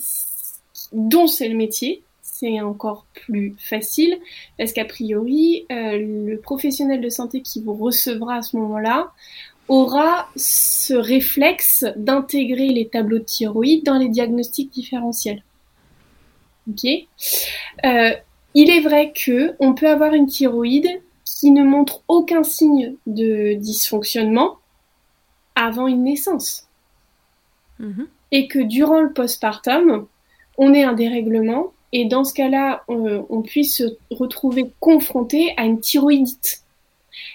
[0.92, 2.02] dont c'est le métier,
[2.38, 4.18] c'est encore plus facile
[4.58, 9.12] parce qu'a priori, euh, le professionnel de santé qui vous recevra à ce moment-là
[9.68, 15.42] aura ce réflexe d'intégrer les tableaux de thyroïde dans les diagnostics différentiels.
[16.68, 16.84] Ok?
[17.84, 18.10] Euh,
[18.54, 23.54] il est vrai que on peut avoir une thyroïde qui ne montre aucun signe de
[23.54, 24.58] dysfonctionnement
[25.54, 26.68] avant une naissance.
[27.78, 28.08] Mhm.
[28.32, 30.06] Et que durant le postpartum,
[30.58, 35.80] on ait un dérèglement et dans ce cas-là, on, puisse se retrouver confronté à une
[35.80, 36.60] thyroïdite.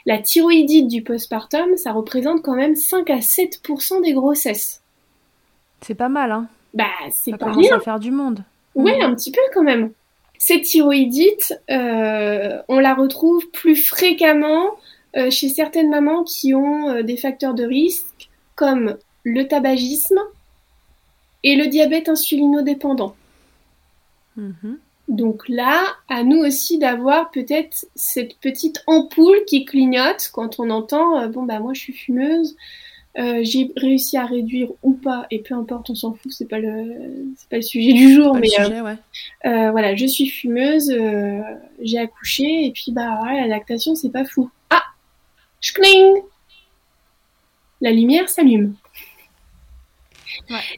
[0.06, 4.84] La thyroïdite du postpartum, ça représente quand même 5 à 7% des grossesses.
[5.82, 7.78] C'est pas mal, hein Bah, c'est pas rien.
[7.78, 8.44] à faire du monde.
[8.76, 9.02] Oui, mhm.
[9.02, 9.94] un petit peu quand même.
[10.38, 14.76] Cette thyroïdite, euh, on la retrouve plus fréquemment
[15.18, 20.20] euh, chez certaines mamans qui ont euh, des facteurs de risque comme le tabagisme
[21.44, 23.16] et le diabète insulinodépendant.
[24.42, 24.80] Mhm.
[25.08, 31.20] Donc là, à nous aussi d'avoir peut-être cette petite ampoule qui clignote quand on entend
[31.20, 32.56] euh, bon bah moi je suis fumeuse,
[33.18, 36.60] euh, j'ai réussi à réduire ou pas et peu importe on s'en fout c'est pas
[36.60, 38.48] le c'est pas le sujet du jour mais
[39.46, 40.96] euh, voilà je suis fumeuse,
[41.82, 44.50] j'ai accouché et puis bah la lactation c'est pas fou.
[44.70, 44.84] Ah,
[45.60, 46.22] schling,
[47.82, 48.76] la lumière s'allume.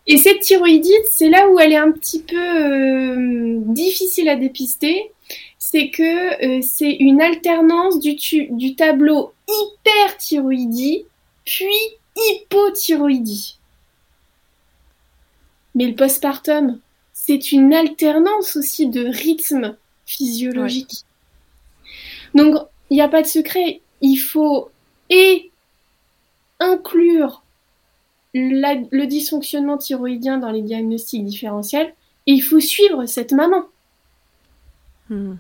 [0.08, 5.12] Et cette thyroïdite, c'est là où elle est un petit peu euh, difficile à dépister.
[5.58, 8.16] C'est que euh, c'est une alternance du,
[8.50, 11.06] du tableau hyperthyroïdie
[11.46, 11.76] puis
[12.16, 13.58] hypothyroïdie.
[15.76, 16.80] Mais le postpartum,
[17.14, 21.06] c'est une alternance aussi de rythme physiologique.
[22.36, 22.56] Donc,
[22.90, 23.82] il n'y a pas de secret.
[24.02, 24.70] Il faut
[25.10, 25.52] et
[26.60, 27.43] inclure
[28.34, 31.94] le dysfonctionnement thyroïdien dans les diagnostics différentiels
[32.26, 33.64] il faut suivre cette maman.
[35.10, 35.36] Hmm.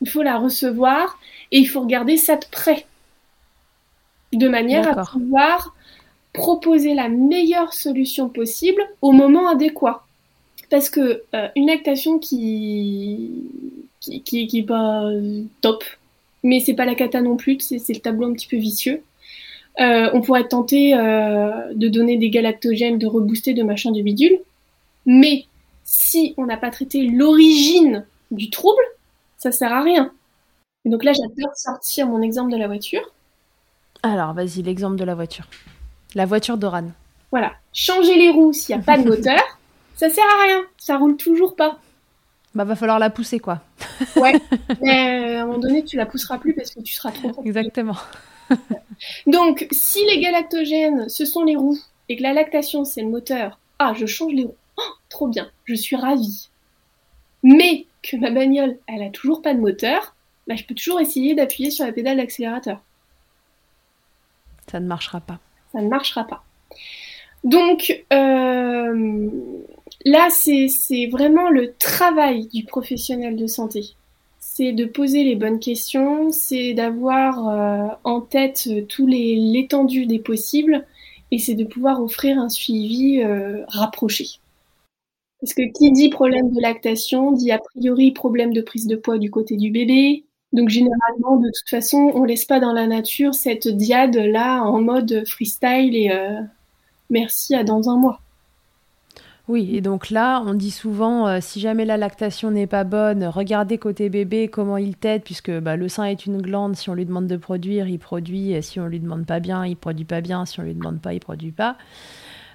[0.00, 1.18] Il faut la recevoir
[1.52, 2.86] et il faut regarder ça de près.
[4.32, 5.74] De manière à pouvoir
[6.32, 10.04] proposer la meilleure solution possible au moment adéquat.
[10.70, 13.30] Parce que euh, une lactation qui
[14.00, 15.04] qui, qui, qui est pas
[15.60, 15.84] top,
[16.42, 19.02] mais c'est pas la cata non plus, c'est le tableau un petit peu vicieux.
[19.80, 24.38] Euh, on pourrait tenté euh, de donner des galactogènes, de rebooster, de machin, de bidule.
[25.06, 25.46] Mais
[25.84, 28.82] si on n'a pas traité l'origine du trouble,
[29.38, 30.12] ça sert à rien.
[30.84, 33.02] Et donc là, j'adore sortir mon exemple de la voiture.
[34.02, 35.46] Alors, vas-y, l'exemple de la voiture.
[36.14, 36.90] La voiture d'Oran.
[37.30, 37.52] Voilà.
[37.72, 39.40] Changer les roues s'il n'y a pas de moteur,
[39.96, 40.62] ça sert à rien.
[40.76, 41.78] Ça roule toujours pas.
[42.54, 43.60] Bah, va falloir la pousser, quoi.
[44.16, 44.34] ouais.
[44.82, 47.32] Mais à un moment donné, tu la pousseras plus parce que tu seras trop.
[47.44, 47.96] Exactement.
[49.26, 53.58] Donc, si les galactogènes, ce sont les roues, et que la lactation, c'est le moteur,
[53.78, 54.56] ah, je change les roues.
[54.76, 56.48] Oh, trop bien, je suis ravie.
[57.42, 60.14] Mais que ma bagnole, elle a toujours pas de moteur,
[60.46, 62.82] bah, je peux toujours essayer d'appuyer sur la pédale d'accélérateur.
[64.70, 65.38] Ça ne marchera pas.
[65.72, 66.44] Ça ne marchera pas.
[67.44, 69.30] Donc, euh,
[70.04, 73.96] là, c'est vraiment le travail du professionnel de santé
[74.54, 80.18] c'est de poser les bonnes questions, c'est d'avoir euh, en tête euh, tous l'étendue des
[80.18, 80.86] possibles
[81.30, 84.26] et c'est de pouvoir offrir un suivi euh, rapproché.
[85.40, 89.16] Parce que qui dit problème de lactation dit a priori problème de prise de poids
[89.16, 90.26] du côté du bébé.
[90.52, 94.82] Donc généralement, de toute façon, on laisse pas dans la nature cette diade là en
[94.82, 96.10] mode freestyle et
[97.08, 98.21] merci à dans un mois.
[99.48, 103.24] Oui, et donc là, on dit souvent, euh, si jamais la lactation n'est pas bonne,
[103.24, 106.94] regardez côté bébé comment il t'aide, puisque bah, le sein est une glande, si on
[106.94, 110.20] lui demande de produire, il produit, si on lui demande pas bien, il produit pas
[110.20, 111.76] bien, si on lui demande pas, il produit pas.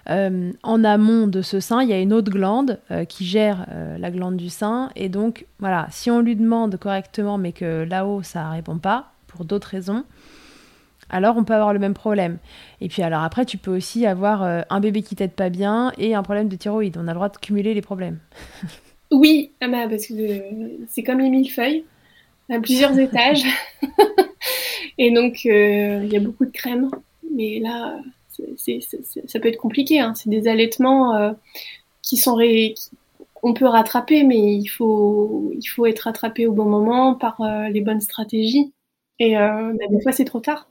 [0.09, 3.65] Euh, en amont de ce sein, il y a une autre glande euh, qui gère
[3.99, 8.23] la glande du sein, et donc voilà, si on lui demande correctement, mais que là-haut
[8.23, 10.05] ça répond pas, pour d'autres raisons,
[11.09, 12.37] alors on peut avoir le même problème.
[12.81, 15.91] Et puis alors après, tu peux aussi avoir euh, un bébé qui t'aide pas bien
[15.97, 16.97] et un problème de thyroïde.
[16.97, 18.19] On a le droit de cumuler les problèmes.
[19.11, 20.13] oui, ah bah, parce que
[20.87, 21.85] c'est comme les millefeuilles,
[22.49, 23.45] à plusieurs étages.
[24.97, 26.89] et donc euh, il y a beaucoup de crème.
[27.33, 27.99] Mais là,
[28.57, 29.99] ça peut être compliqué.
[29.99, 30.13] Hein.
[30.15, 31.31] C'est des allaitements euh,
[32.01, 32.37] qui sont
[33.43, 37.37] on peut rattraper, mais il faut, il faut être rattrapé au bon moment par
[37.69, 38.73] les bonnes stratégies.
[39.19, 40.67] Et bah, des fois, c'est trop tard.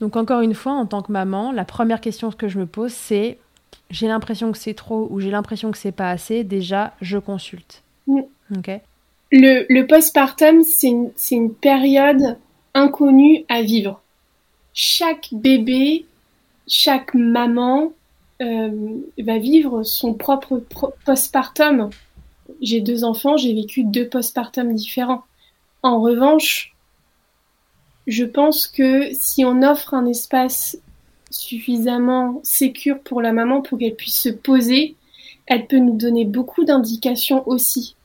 [0.00, 2.92] Donc encore une fois, en tant que maman, la première question que je me pose,
[2.92, 3.38] c'est
[3.90, 6.44] j'ai l'impression que c'est trop ou j'ai l'impression que c'est pas assez.
[6.44, 7.82] Déjà, je consulte.
[8.06, 10.88] Le, le postpartum, c'est
[11.30, 12.36] une, période
[12.74, 14.00] inconnue à vivre.
[14.72, 16.06] Chaque bébé,
[16.66, 17.92] chaque maman
[18.42, 18.70] euh,
[19.18, 20.62] va vivre son propre
[21.04, 21.90] postpartum
[22.60, 25.24] j'ai deux enfants, j'ai vécu deux postpartums différents.
[25.82, 26.73] En revanche,
[28.06, 30.78] je pense que si on offre un espace
[31.30, 34.94] suffisamment sécure pour la maman pour qu'elle puisse se poser,
[35.46, 37.96] elle peut nous donner beaucoup d'indications aussi.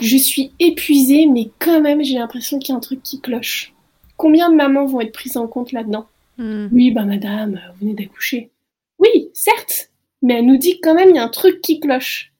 [0.00, 3.72] Je suis épuisée, mais quand même, j'ai l'impression qu'il y a un truc qui cloche.
[4.16, 6.06] Combien de mamans vont être prises en compte là-dedans?
[6.38, 6.68] Hmm.
[6.70, 8.50] Oui, bah madame, vous venez d'accoucher.
[8.98, 9.90] Oui, certes,
[10.22, 12.32] mais elle nous dit quand même il y a un truc qui cloche.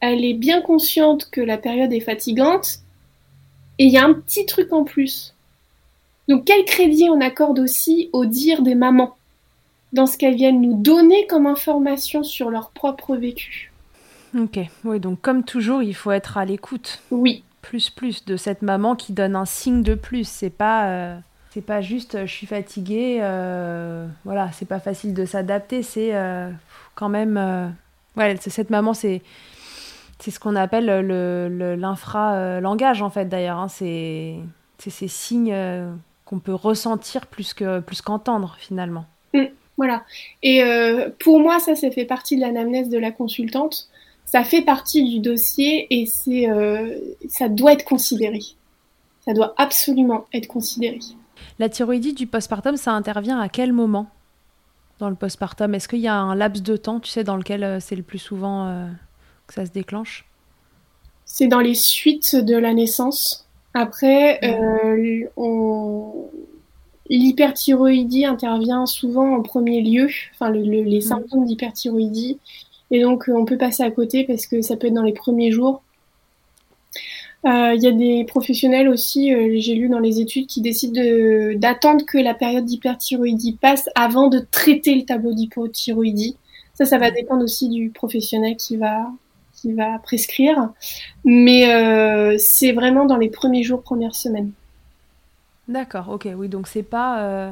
[0.00, 2.78] Elle est bien consciente que la période est fatigante,
[3.78, 5.34] et il y a un petit truc en plus.
[6.32, 9.16] Donc quel crédit on accorde aussi au dire des mamans
[9.92, 13.70] dans ce qu'elles viennent nous donner comme information sur leur propre vécu?
[14.34, 17.02] Ok, oui, donc comme toujours, il faut être à l'écoute.
[17.10, 17.44] Oui.
[17.60, 20.26] Plus, plus de cette maman qui donne un signe de plus.
[20.26, 21.18] C'est pas, euh,
[21.50, 25.82] c'est pas juste euh, je suis fatiguée, euh, voilà, c'est pas facile de s'adapter.
[25.82, 26.14] C'est
[26.94, 27.74] quand même.
[28.16, 29.20] ouais, cette maman, c'est.
[30.18, 33.58] C'est ce qu'on appelle le, l'infra-langage, en fait, d'ailleurs.
[33.58, 33.68] Hein.
[33.68, 34.36] C'est,
[34.78, 35.52] c'est ces signes
[36.32, 39.04] qu'on peut ressentir plus, que, plus qu'entendre, finalement.
[39.34, 39.48] Mm.
[39.76, 40.02] Voilà.
[40.42, 43.90] Et euh, pour moi, ça, ça fait partie de l'anamnèse de la consultante.
[44.24, 46.96] Ça fait partie du dossier et c'est, euh,
[47.28, 48.40] ça doit être considéré.
[49.26, 51.00] Ça doit absolument être considéré.
[51.58, 54.08] La thyroïdite du postpartum, ça intervient à quel moment
[55.00, 55.74] dans le postpartum?
[55.74, 58.02] Est-ce qu'il y a un laps de temps, tu sais, dans lequel euh, c'est le
[58.02, 58.88] plus souvent
[59.46, 60.24] que ça se déclenche?
[61.26, 63.46] C'est dans les suites de la naissance.
[63.74, 64.40] Après,
[65.36, 66.28] on,
[67.12, 71.00] L'hyperthyroïdie intervient souvent en premier lieu, enfin les mm.
[71.02, 72.38] symptômes d'hyperthyroïdie,
[72.90, 75.12] et donc euh, on peut passer à côté parce que ça peut être dans les
[75.12, 75.82] premiers jours.
[77.44, 81.02] Euh, il y a des professionnels aussi, euh, j'ai lu dans les études, qui décident
[81.56, 86.36] d'attendre que la période d'hyperthyroïdie passe avant de traiter le tableau d'hypothyroïdie.
[86.72, 87.14] Ça, ça va mm.
[87.14, 89.10] dépendre aussi du professionnel qui va
[89.62, 90.70] qui va prescrire,
[91.24, 94.52] mais c'est vraiment dans les premiers jours, premières semaines.
[95.68, 97.50] D'accord, ok, oui, donc c'est pas, euh,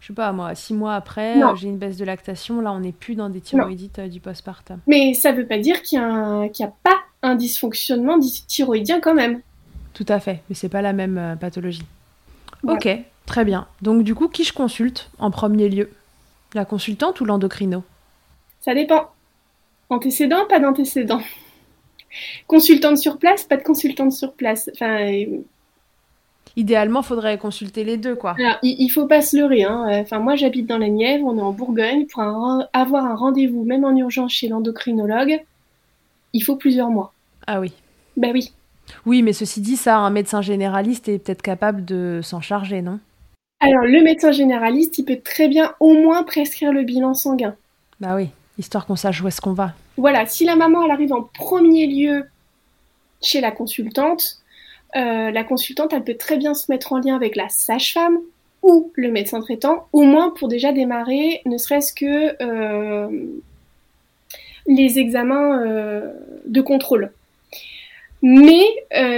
[0.00, 2.80] je sais pas moi, six mois après, euh, j'ai une baisse de lactation, là on
[2.80, 4.78] n'est plus dans des thyroïdites euh, du postpartum.
[4.86, 9.42] Mais ça veut pas dire qu'il n'y a, pas un dysfonctionnement thyroïdien quand même.
[9.92, 11.84] Tout à fait, mais c'est pas la même pathologie.
[12.64, 12.88] Ok,
[13.26, 13.66] très bien.
[13.82, 15.90] Donc du coup, qui je consulte en premier lieu?
[16.54, 17.84] La consultante ou l'endocrino?
[18.60, 19.10] Ça dépend.
[19.92, 21.20] Antécédent, pas d'antécédent.
[22.46, 24.70] Consultante sur place, pas de consultante sur place.
[24.72, 25.12] Enfin,
[26.56, 28.34] idéalement, faudrait consulter les deux, quoi.
[28.38, 29.64] Alors, il, faut pas se leurrer.
[29.64, 29.84] Hein.
[30.00, 32.06] Enfin, moi, j'habite dans la Nièvre, on est en Bourgogne.
[32.06, 32.22] Pour
[32.72, 35.42] avoir un rendez-vous, même en urgence chez l'endocrinologue,
[36.32, 37.12] il faut plusieurs mois.
[37.46, 37.72] Ah oui.
[38.16, 38.50] Ben oui.
[39.04, 42.98] Oui, mais ceci dit, ça, un médecin généraliste est peut-être capable de s'en charger, non?
[43.60, 47.54] Alors, le médecin généraliste, il peut très bien au moins prescrire le bilan sanguin.
[48.00, 49.74] Bah oui, histoire qu'on sache où est-ce qu'on va.
[49.96, 52.24] Voilà, si la maman, elle arrive en premier lieu
[53.20, 54.42] chez la consultante,
[54.96, 58.18] euh, la consultante, elle peut très bien se mettre en lien avec la sage-femme
[58.62, 63.40] ou le médecin traitant, au moins pour déjà démarrer, ne serait-ce que euh,
[64.66, 66.12] les examens euh,
[66.46, 67.12] de contrôle.
[68.22, 68.64] Mais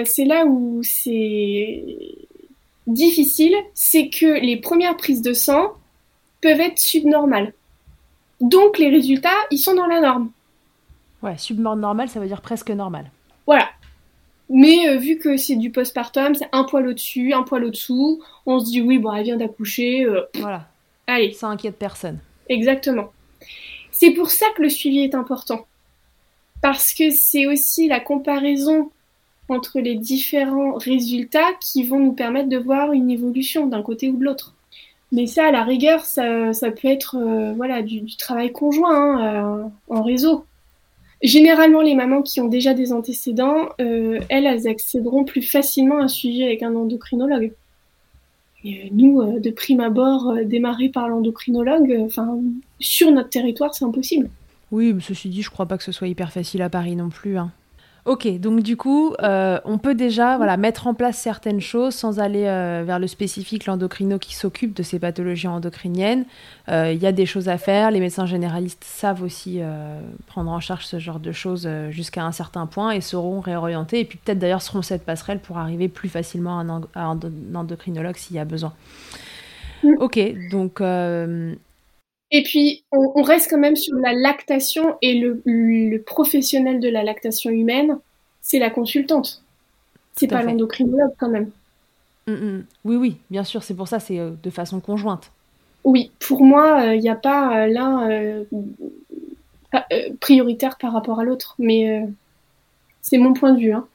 [0.07, 1.85] c'est là où c'est
[2.87, 5.75] difficile, c'est que les premières prises de sang
[6.41, 7.53] peuvent être subnormales.
[8.41, 10.31] Donc les résultats, ils sont dans la norme.
[11.25, 13.11] Ouais, subnormal, ça veut dire presque normal.
[13.47, 13.71] Voilà.
[14.51, 18.61] Mais euh, vu que c'est du postpartum, c'est un poil au-dessus, un poil au-dessous, on
[18.61, 20.05] se dit oui, bon, elle vient d'accoucher.
[20.05, 20.69] Euh, voilà.
[21.07, 21.33] Allez.
[21.33, 22.19] Ça inquiète personne.
[22.51, 23.11] Exactement.
[23.91, 25.67] C'est pour ça que le suivi est important.
[26.61, 28.91] Parce que c'est aussi la comparaison
[29.49, 34.19] entre les différents résultats qui vont nous permettre de voir une évolution d'un côté ou
[34.19, 34.55] de l'autre.
[35.11, 39.73] Mais ça, à la rigueur, ça, ça peut être euh, voilà du, travail conjoint hein,
[39.89, 40.45] en réseau.
[41.25, 46.03] Généralement, les mamans qui ont déjà des antécédents, euh, elles, elles accéderont plus facilement à
[46.03, 47.53] un suivi avec un endocrinologue.
[48.67, 52.41] Euh, nous, euh, de prime abord, démarrer par l'endocrinologue, enfin,
[52.79, 54.29] sur notre territoire, c'est impossible.
[54.71, 57.39] Oui, ceci dit, je crois pas que ce soit hyper facile à Paris non plus.
[57.39, 57.51] Hein.
[58.07, 62.21] Ok, donc du coup, euh, on peut déjà voilà, mettre en place certaines choses sans
[62.21, 66.27] aller euh, vers le spécifique, l'endocrino qui s'occupe de ces pathologies endocriniennes.
[66.69, 69.61] Euh, il y a des choses à faire, les médecins généralistes savent aussi
[70.27, 74.05] prendre en charge ce genre de choses jusqu'à un certain point et seront réorientés, et
[74.05, 76.59] puis peut-être d'ailleurs seront cette passerelle pour arriver plus facilement
[76.95, 77.19] à un,
[77.55, 78.75] endocrinologue s'il y a besoin.
[79.83, 79.95] Mm.
[80.01, 80.19] Ok,
[80.51, 80.83] donc
[82.31, 87.51] et puis, on, reste quand même sur la lactation et le, professionnel de la lactation
[87.51, 87.99] humaine,
[88.41, 89.43] c'est la consultante.
[90.17, 91.51] C'est pas l'endocrinologue quand même.
[92.27, 92.65] Mm, mm.
[92.85, 95.31] Oui, oui, bien sûr, c'est pour ça, c'est euh, de façon conjointe.
[95.85, 98.45] Oui, pour moi, il euh, n'y a pas euh, l'un
[100.21, 102.07] prioritaire par rapport à l'autre, mais
[103.03, 103.73] C'est mon point de vue.
[103.73, 103.87] Hein.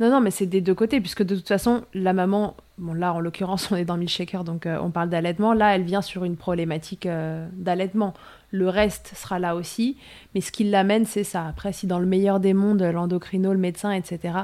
[0.00, 3.12] Non, non, mais c'est des deux côtés, puisque de toute façon, la maman, bon là
[3.12, 6.36] en l'occurrence on est dans Milkshaker, donc on parle d'allaitement, là elle vient sur une
[6.36, 7.08] problématique
[7.52, 8.14] d'allaitement.
[8.54, 9.96] Le reste sera là aussi,
[10.34, 11.46] mais ce qui l'amène, c'est ça.
[11.46, 14.40] Après, si dans le meilleur des mondes, l'endocrino, le médecin, etc.,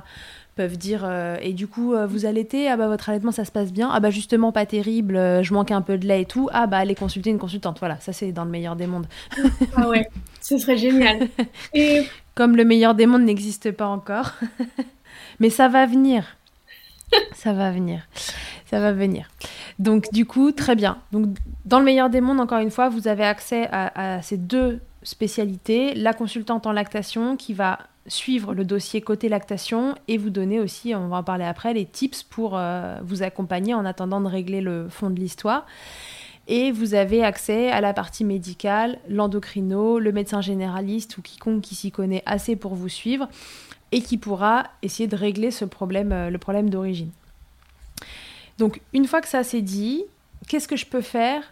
[0.58, 2.68] peuvent dire euh, et du coup euh, vous allaitez?
[2.68, 3.90] Ah bah votre allaitement ça se passe bien.
[3.92, 5.16] Ah bah justement pas terrible.
[5.16, 6.48] Euh, je manque un peu de lait et tout.
[6.52, 7.78] Ah bah allez consulter une consultante.
[7.78, 9.06] Voilà ça c'est dans le meilleur des mondes.
[9.76, 10.08] Ah ouais
[10.40, 11.28] ce serait génial.
[11.74, 12.02] Et
[12.34, 14.32] comme le meilleur des mondes n'existe pas encore.
[15.38, 16.24] Mais ça va venir
[17.32, 18.06] ça va venir.
[18.66, 19.28] Ça va venir.
[19.78, 20.98] Donc du coup très bien.
[21.12, 21.26] Donc
[21.64, 25.94] dans le meilleur des mondes encore une fois vous avez accès à, ces deux spécialités.
[25.94, 30.94] La consultante en lactation qui va suivre le dossier côté lactation et vous donner aussi,
[30.94, 34.62] on va en parler après, les tips pour euh, vous accompagner en attendant de régler
[34.62, 35.66] le fond de l'histoire.
[36.50, 41.74] Et vous avez accès à la partie médicale, l'endocrino, le médecin généraliste ou quiconque qui
[41.74, 43.28] s'y connaît assez pour vous suivre
[43.92, 47.10] et qui pourra essayer de régler ce problème, euh, le problème d'origine.
[48.58, 50.04] Donc une fois que ça c'est dit,
[50.48, 51.42] qu'est-ce que je peux faire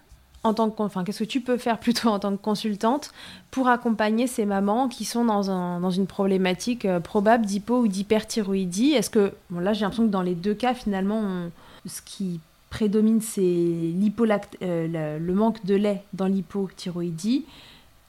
[0.43, 3.13] en tant que, enfin, qu'est-ce que tu peux faire plutôt en tant que consultante
[3.51, 7.89] pour accompagner ces mamans qui sont dans, un, dans une problématique euh, probable d'hypo ou
[7.89, 8.93] d'hyperthyroïdie?
[8.93, 11.51] Est-ce que, bon, là j'ai l'impression que dans les deux cas finalement,
[11.87, 17.45] ce qui prédomine c'est euh, le, manque de lait dans l'hypothyroïdie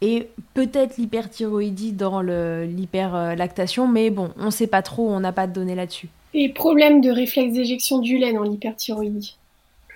[0.01, 5.47] et peut-être l'hyperthyroïdie dans l'hyperlactation, mais bon, on ne sait pas trop, on n'a pas
[5.47, 6.07] de données là-dessus.
[6.33, 9.37] Et problème de réflexe d'éjection du lait dans l'hyperthyroïdie.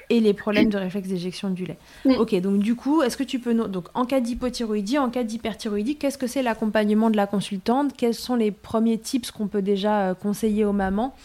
[0.10, 1.78] Et les problèmes de réflexe d'éjection du lait.
[2.18, 3.54] Ok, donc du coup, est-ce que tu peux...
[3.54, 7.94] Donc en cas d'hypothyroïdie, en cas d'hyperthyroïdie, qu'est-ce que c'est l'accompagnement de la consultante?
[7.96, 11.16] Quels sont les premiers tips qu'on peut déjà euh, conseiller aux mamans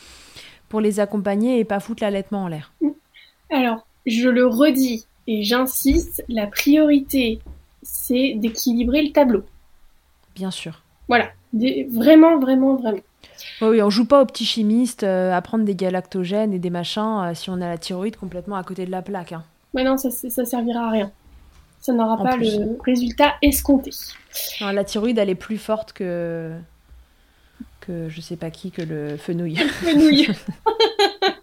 [0.69, 2.73] pour les accompagner et pas foutre l'allaitement en l'air?
[3.51, 7.41] Alors, je le redis et j'insiste, la priorité,
[7.87, 9.43] c'est d'équilibrer le tableau.
[10.35, 10.83] Bien sûr.
[11.09, 13.01] Voilà, vraiment, vraiment, vraiment.
[13.63, 17.23] Oui, on joue pas aux petits chimistes euh, à prendre des galactogènes et des machins
[17.23, 19.33] euh, si on a la thyroïde complètement à côté de la plaque.
[19.33, 19.45] Hein.
[19.75, 21.13] non, ça, ça servira à rien.
[21.79, 23.91] Ça n'aura pas le résultat escompté.
[24.61, 26.53] la thyroïde, elle est plus forte que
[27.81, 29.57] que je sais pas qui, que le fenouil.
[29.57, 30.29] fenouil.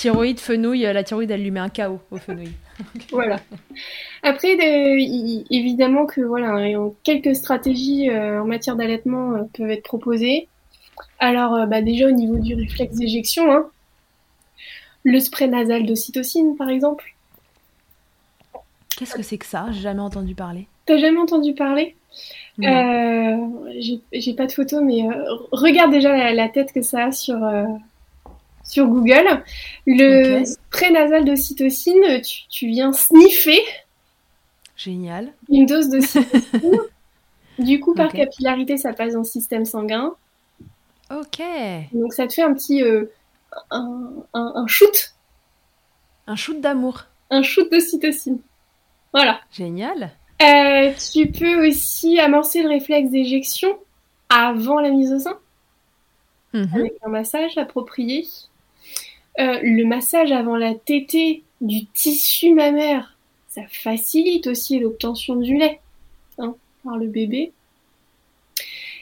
[0.00, 2.52] thyroïde, fenouil, la thyroïde, elle lui met un chaos au fenouil.
[3.10, 3.38] voilà.
[4.22, 4.56] Après,
[5.50, 6.56] évidemment que voilà,
[7.02, 10.48] quelques stratégies euh, en matière d'allaitement peuvent être proposées.
[11.18, 13.66] Alors, euh, bah, déjà au niveau du réflexe d'éjection, hein,
[15.04, 17.14] le spray nasal d'ocytocine, par exemple.
[18.96, 19.66] Qu'est-ce que c'est que ça?
[19.70, 20.66] J'ai jamais entendu parler.
[20.86, 21.94] T'as jamais entendu parler?
[22.62, 23.36] Euh,
[24.12, 27.38] J'ai pas de photo, mais euh, regarde déjà la, tête que ça a sur,
[28.70, 29.42] sur Google.
[29.86, 33.60] Le spray nasal d'ocytocine, tu, tu viens sniffer.
[34.76, 35.32] Génial.
[35.48, 36.80] Une dose d'ocytocine.
[37.58, 40.14] du coup, par capillarité, ça passe dans le système sanguin.
[41.10, 41.42] Ok.
[41.92, 43.04] Donc ça te fait un petit euh,
[43.70, 45.14] un, shoot.
[46.26, 47.04] Un shoot d'amour.
[47.30, 48.38] Un shoot d'ocytocine.
[49.12, 49.40] Voilà.
[49.50, 50.12] Génial.
[50.40, 53.76] Euh, tu peux aussi amorcer le réflexe d'éjection
[54.28, 55.38] avant la mise au sein.
[56.52, 56.70] Mhm.
[56.74, 58.26] Avec un massage approprié.
[59.38, 63.16] Euh, le massage avant la tétée du tissu mammaire,
[63.48, 65.80] ça facilite aussi l'obtention du lait
[66.38, 66.54] hein,
[66.84, 67.52] par le bébé.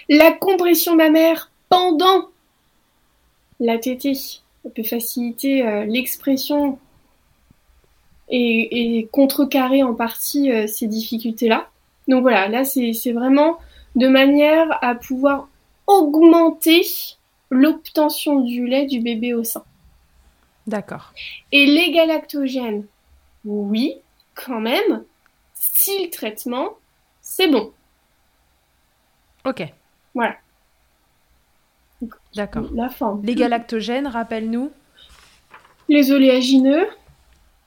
[0.08, 2.28] La compression mammaire pendant
[3.60, 4.14] la tétée.
[4.14, 6.78] Ça peut faciliter euh, l'expression
[8.30, 11.70] et, contrecarrer en partie euh, ces difficultés-là.
[12.08, 13.58] Donc voilà, là c'est vraiment
[13.96, 15.48] de manière à pouvoir
[15.86, 16.86] augmenter
[17.50, 19.64] l'obtention du lait du bébé au sein.
[20.68, 21.14] D'accord.
[21.50, 22.84] Et les galactogènes,
[23.46, 23.94] oui,
[24.34, 25.02] quand même,
[25.54, 26.76] si le traitement,
[27.22, 27.72] c'est bon.
[29.46, 29.62] Ok.
[30.14, 30.36] Voilà.
[32.36, 32.68] D'accord.
[32.74, 33.24] La forme.
[33.24, 34.70] Les galactogènes, rappelle-nous.
[35.88, 36.86] Les oléagineux.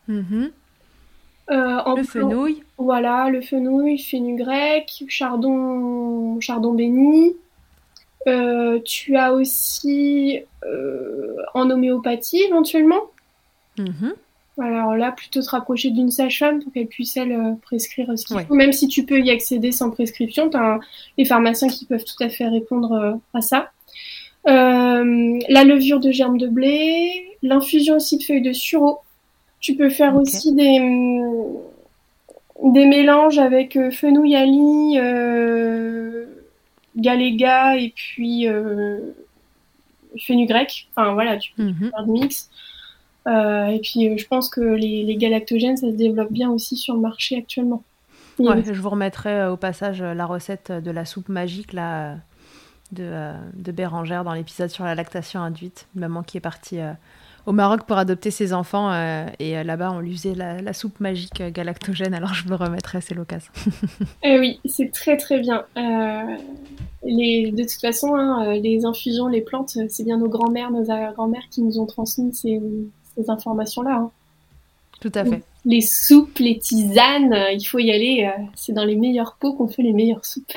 [0.08, 0.52] Mhm.
[1.50, 2.64] Euh, le fenouil.
[2.78, 7.36] Voilà, le fenouil, fenugrec, chardon, chardon béni.
[8.28, 13.02] Euh, tu as aussi euh, en homéopathie éventuellement.
[13.78, 14.14] Mhm.
[14.60, 18.54] Alors là, plutôt te rapprocher d'une sage-femme pour qu'elle puisse elle prescrire ce qu'il faut.
[18.54, 20.80] Même si tu peux y accéder sans prescription, tu as
[21.18, 23.72] les pharmaciens qui peuvent tout à fait répondre à ça.
[24.48, 29.00] Euh, la levure de germe de blé, l'infusion aussi de feuilles de sureau.
[29.60, 30.80] Tu peux faire aussi des,
[32.64, 36.26] des mélanges avec euh, fenouil ali, euh,
[36.96, 39.00] galéga et puis euh,
[40.26, 40.90] fenugrec.
[40.96, 41.92] Enfin voilà, tu peux mhm.
[41.92, 42.50] faire de mix.
[43.28, 46.96] Euh, et puis je pense que les, les, galactogènes, ça se développe bien aussi sur
[46.96, 47.84] le marché actuellement.
[48.40, 52.18] Ouais, je vous remettrai au passage la recette de la soupe magique là
[52.92, 56.80] de, de Bérangère dans l'épisode sur la lactation induite, maman qui est partie
[57.46, 58.92] au Maroc pour adopter ses enfants.
[58.92, 62.14] Euh, et euh, là-bas, on lui faisait la, soupe magique euh, galactogène.
[62.14, 63.52] Alors je vous le remettrai, c'est l'occasion.
[64.24, 65.66] eh oui, c'est très très bien.
[67.04, 71.48] les, de toute façon, hein, les infusions, les plantes, c'est bien nos grands-mères, nos arrière-grands-mères
[71.50, 72.62] qui nous ont transmis ces,
[73.28, 73.96] informations-là.
[73.96, 74.12] Hein.
[75.00, 75.44] Tout à fait.
[75.66, 78.32] Les soupes, les tisanes, il faut y aller.
[78.56, 80.54] c'est dans les meilleurs pots qu'on fait les meilleures soupes.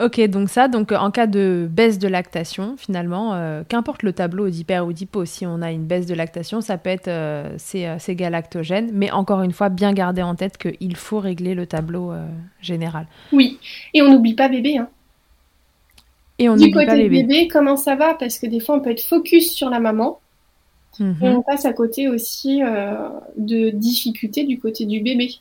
[0.00, 4.48] Ok, donc ça, donc en cas de baisse de lactation, finalement, euh, qu'importe le tableau
[4.48, 7.96] d'hyper ou d'hypo, si on a une baisse de lactation, ça peut être euh, euh,
[8.00, 12.12] c'est, galactogène, mais encore une fois, bien garder en tête qu'il faut régler le tableau
[12.60, 13.06] général.
[13.32, 13.60] Oui,
[13.92, 14.78] et on n'oublie pas bébé.
[14.78, 14.88] Hein.
[16.40, 17.22] Et on n'oublie pas bébé.
[17.22, 17.46] bébé.
[17.46, 18.14] comment ça va?
[18.14, 20.18] Parce que des fois, on peut être focus sur la maman,
[20.98, 21.18] mhm.
[21.22, 22.62] et on passe à côté aussi
[23.36, 25.36] de difficultés du côté du bébé.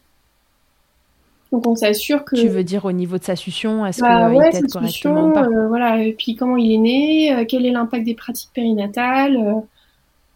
[1.53, 2.35] Donc on s'assure que.
[2.35, 5.45] Tu veux dire au niveau de sa sution, est-ce bah, qu'il ouais, correctement pas?
[5.45, 9.37] euh, Voilà, et puis comment il est né, euh, quel est l'impact des pratiques périnatales,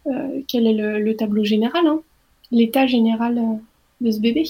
[0.06, 2.02] euh, quel est le, tableau général, hein,
[2.52, 3.42] l'état général
[4.00, 4.46] de ce bébé.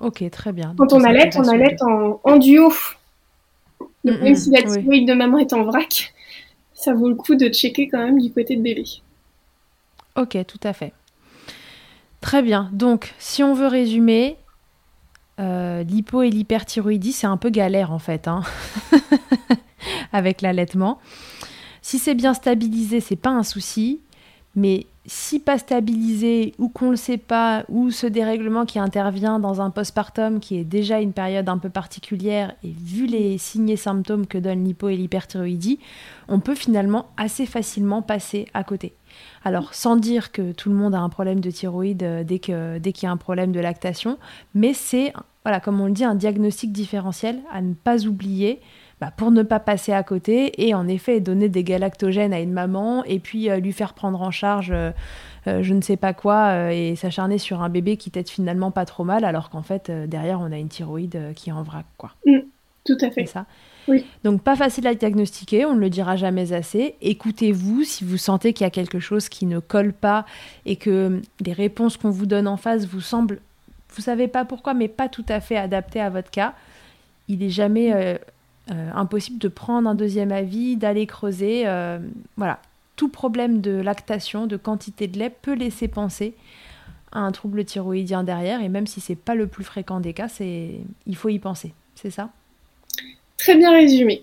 [0.00, 0.74] Ok, très bien.
[0.76, 2.72] Quand on allait, on allait en, en, duo.
[4.04, 6.12] Donc, même si la thyroïde de maman est en vrac,
[6.72, 8.82] ça vaut le coup de checker quand même du côté de bébé.
[10.16, 10.92] Ok, tout à fait.
[12.20, 12.68] Très bien.
[12.72, 14.36] Donc, si on veut résumer,
[15.40, 18.42] euh, l'hypo et l'hyperthyroïdie, c'est un peu galère en fait, hein
[20.12, 20.98] avec l'allaitement.
[21.82, 24.00] Si c'est bien stabilisé, c'est pas un souci,
[24.54, 29.60] mais si pas stabilisé ou qu'on le sait pas, ou ce dérèglement qui intervient dans
[29.60, 33.76] un postpartum qui est déjà une période un peu particulière, et vu les signes et
[33.76, 35.78] symptômes que donnent l'hypo et l'hyperthyroïdie,
[36.28, 38.94] on peut finalement assez facilement passer à côté.
[39.44, 42.80] Alors, sans dire que tout le monde a un problème de thyroïde euh, dès qu'il
[42.80, 44.18] dès y a un problème de lactation,
[44.54, 45.12] mais c'est,
[45.44, 48.60] voilà, comme on le dit, un diagnostic différentiel à ne pas oublier
[49.02, 52.52] bah, pour ne pas passer à côté et en effet donner des galactogènes à une
[52.52, 54.92] maman et puis euh, lui faire prendre en charge euh,
[55.46, 59.02] je ne sais pas quoi et s'acharner sur un bébé qui t'aide finalement pas trop
[59.04, 61.84] mal alors qu'en fait derrière on a une thyroïde qui est en vrac.
[61.98, 62.12] Quoi.
[62.24, 62.38] Mm,
[62.86, 63.26] tout à fait.
[63.26, 63.44] ça.
[64.22, 66.94] Donc pas facile à diagnostiquer, on ne le dira jamais assez.
[67.02, 70.24] Écoutez-vous si vous sentez qu'il y a quelque chose qui ne colle pas
[70.64, 73.40] et que les réponses qu'on vous donne en face vous semblent,
[73.94, 76.54] vous savez pas pourquoi, mais pas tout à fait adaptées à votre cas.
[77.28, 78.16] Il est jamais euh,
[78.70, 81.64] euh, impossible de prendre un deuxième avis, d'aller creuser.
[81.66, 81.98] Euh,
[82.36, 82.60] voilà,
[82.96, 86.34] tout problème de lactation, de quantité de lait peut laisser penser
[87.12, 88.60] à un trouble thyroïdien derrière.
[88.62, 91.72] Et même si c'est pas le plus fréquent des cas, c'est il faut y penser.
[91.94, 92.30] C'est ça?
[93.38, 94.22] Très bien résumé.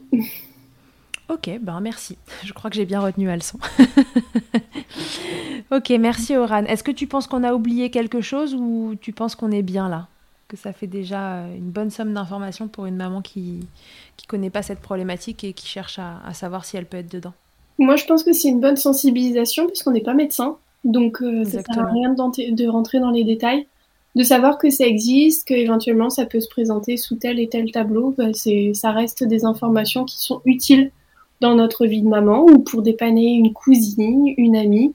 [1.32, 2.18] Ok, ben merci.
[2.44, 3.58] Je crois que j'ai bien retenu la leçon.
[5.72, 6.66] ok, merci Oran.
[6.66, 9.88] Est-ce que tu penses qu'on a oublié quelque chose ou tu penses qu'on est bien
[9.88, 10.08] là?
[10.50, 14.62] Que ça fait déjà une bonne somme d'informations pour une maman qui ne connaît pas
[14.62, 17.34] cette problématique et qui cherche à, savoir si elle peut être dedans?
[17.80, 20.58] Moi, je pense que c'est une bonne sensibilisation puisqu'on n'est pas médecin.
[20.84, 23.68] Donc, euh, ça ne sert à rien de rentrer dans les détails
[24.16, 28.14] de savoir que ça existe, qu'éventuellement ça peut se présenter sous tel et tel tableau,
[28.18, 28.34] bah,
[28.74, 30.92] ça reste des informations qui sont utiles
[31.40, 34.94] dans notre vie de maman ou pour dépanner une cousine, une amie,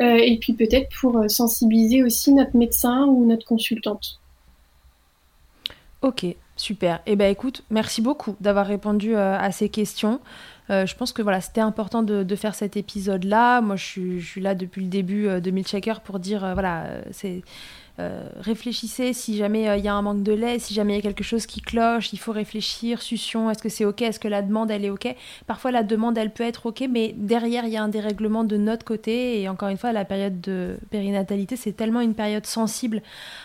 [0.00, 4.20] euh, et puis peut-être pour euh, sensibiliser aussi notre médecin ou notre consultante.
[6.00, 6.24] Ok,
[6.56, 7.02] super.
[7.04, 10.20] Eh ben écoute, merci beaucoup d'avoir répondu euh, à ces questions.
[10.70, 13.60] je pense que voilà, c'était important de, faire cet épisode-là.
[13.60, 17.42] Moi, je suis, là depuis le début de Milkshaker pour dire, voilà, c'est
[18.00, 20.96] euh, réfléchissez si jamais euh, il y a un manque de lait, si jamais il
[20.96, 24.18] y a quelque chose qui cloche, il faut réfléchir, succion, est-ce que c'est ok, est-ce
[24.18, 25.14] que la demande elle est ok.
[25.46, 28.56] Parfois la demande elle peut être ok, mais derrière il y a un dérèglement de
[28.56, 29.40] notre côté.
[29.40, 33.02] Et encore une fois la période de périnatalité c'est tellement une période sensible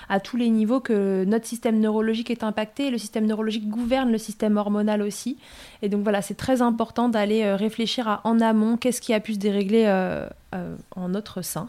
[0.07, 4.17] à tous les niveaux que notre système neurologique est impacté, le système neurologique gouverne le
[4.17, 5.37] système hormonal aussi
[5.85, 9.19] et donc voilà c'est très important d'aller euh, réfléchir à en amont qu'est-ce qui a
[9.19, 9.85] pu se dérégler
[10.55, 11.67] euh, en notre sein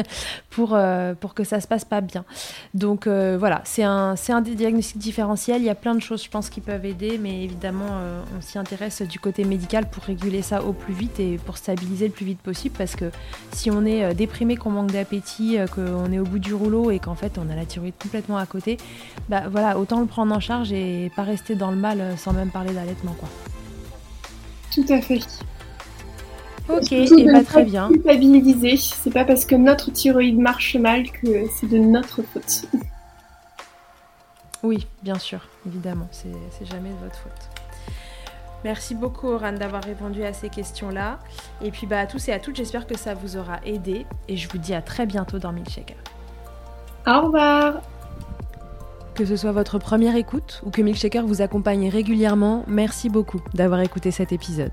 [0.50, 2.24] pour, euh, pour que ça se passe pas bien.
[2.72, 5.62] Donc euh, voilà, c'est un, un diagnostic différentiel.
[5.62, 7.86] Il y a plein de choses, je pense, qui peuvent aider, mais évidemment,
[8.36, 12.06] on s'y intéresse du côté médical pour réguler ça au plus vite et pour stabiliser
[12.06, 13.10] le plus vite possible parce que
[13.52, 17.14] si on est déprimé, qu'on manque d'appétit, qu'on est au bout du rouleau et qu'en
[17.14, 18.76] fait on a la thyroïde complètement à côté,
[19.28, 22.50] bah voilà, autant le prendre en charge et pas rester dans le mal sans même
[22.50, 23.28] parler d'allaitement quoi.
[24.74, 25.20] Tout à fait.
[26.68, 27.88] Ok, et eh bah, très bien.
[27.88, 32.66] Culpabiliser, c'est pas parce que notre thyroïde marche mal que c'est de notre faute.
[34.62, 37.48] Oui, bien sûr, évidemment, c'est jamais de votre faute.
[38.64, 41.20] Merci beaucoup Oran d'avoir répondu à ces questions-là.
[41.62, 44.04] Et puis bah, à tous et à toutes, j'espère que ça vous aura aidé.
[44.26, 45.96] Et je vous dis à très bientôt dans Milkshaker.
[47.06, 47.80] Au revoir
[49.18, 53.80] que ce soit votre première écoute ou que Milkshaker vous accompagne régulièrement, merci beaucoup d'avoir
[53.80, 54.70] écouté cet épisode.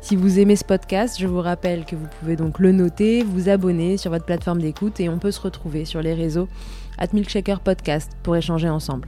[0.00, 3.48] Si vous aimez ce podcast, je vous rappelle que vous pouvez donc le noter, vous
[3.48, 6.48] abonner sur votre plateforme d'écoute et on peut se retrouver sur les réseaux
[6.98, 9.06] at Milkshaker Podcast pour échanger ensemble.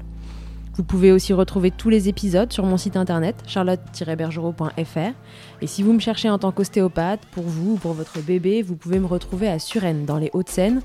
[0.77, 5.13] Vous pouvez aussi retrouver tous les épisodes sur mon site internet charlotte-bergerot.fr.
[5.61, 8.77] Et si vous me cherchez en tant qu'ostéopathe, pour vous ou pour votre bébé, vous
[8.77, 10.83] pouvez me retrouver à Suresnes, dans les Hauts-de-Seine,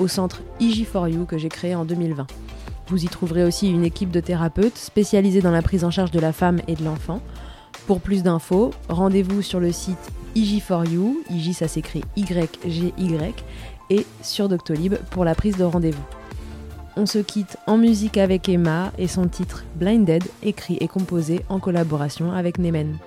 [0.00, 2.26] au centre IG4U que j'ai créé en 2020.
[2.88, 6.20] Vous y trouverez aussi une équipe de thérapeutes spécialisés dans la prise en charge de
[6.20, 7.20] la femme et de l'enfant.
[7.86, 13.44] Pour plus d'infos, rendez-vous sur le site IG4U, IG ça s'écrit Y-G-Y,
[13.90, 16.04] et sur Doctolib pour la prise de rendez-vous.
[16.96, 21.58] On se quitte en musique avec Emma et son titre Blinded, écrit et composé en
[21.58, 22.98] collaboration avec Nemen.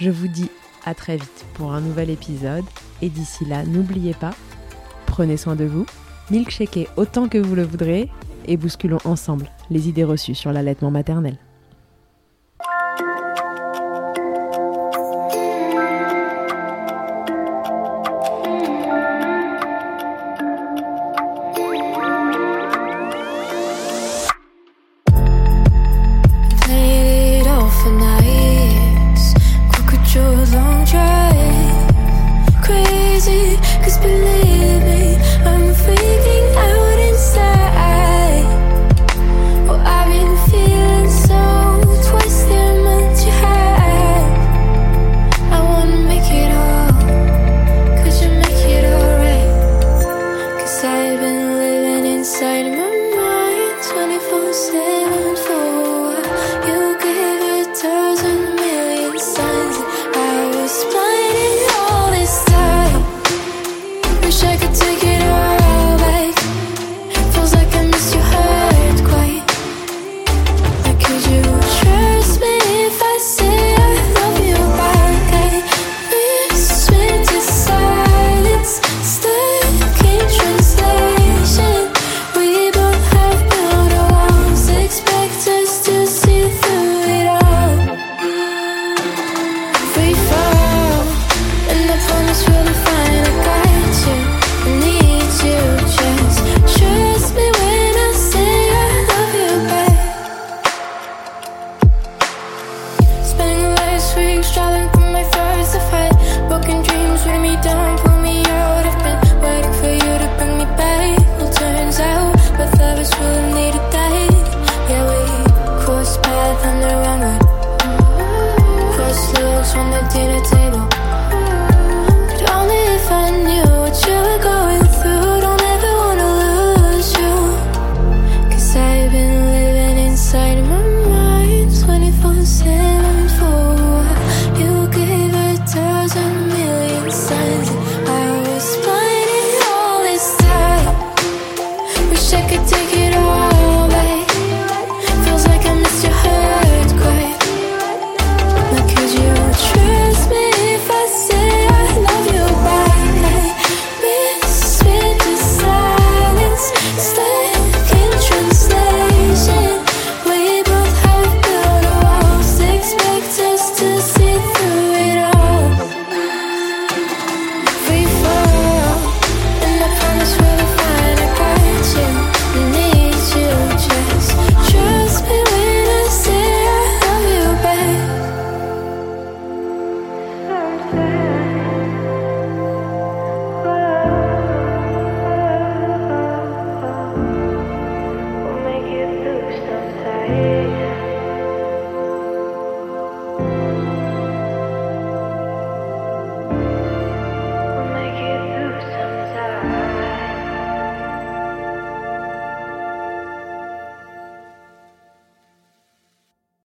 [0.00, 0.50] Je vous dis
[0.84, 2.64] à très vite pour un nouvel épisode
[3.02, 4.34] et d'ici là, n'oubliez pas,
[5.06, 5.86] prenez soin de vous,
[6.30, 8.08] milkshakez autant que vous le voudrez
[8.46, 11.36] et bousculons ensemble les idées reçues sur l'allaitement maternel.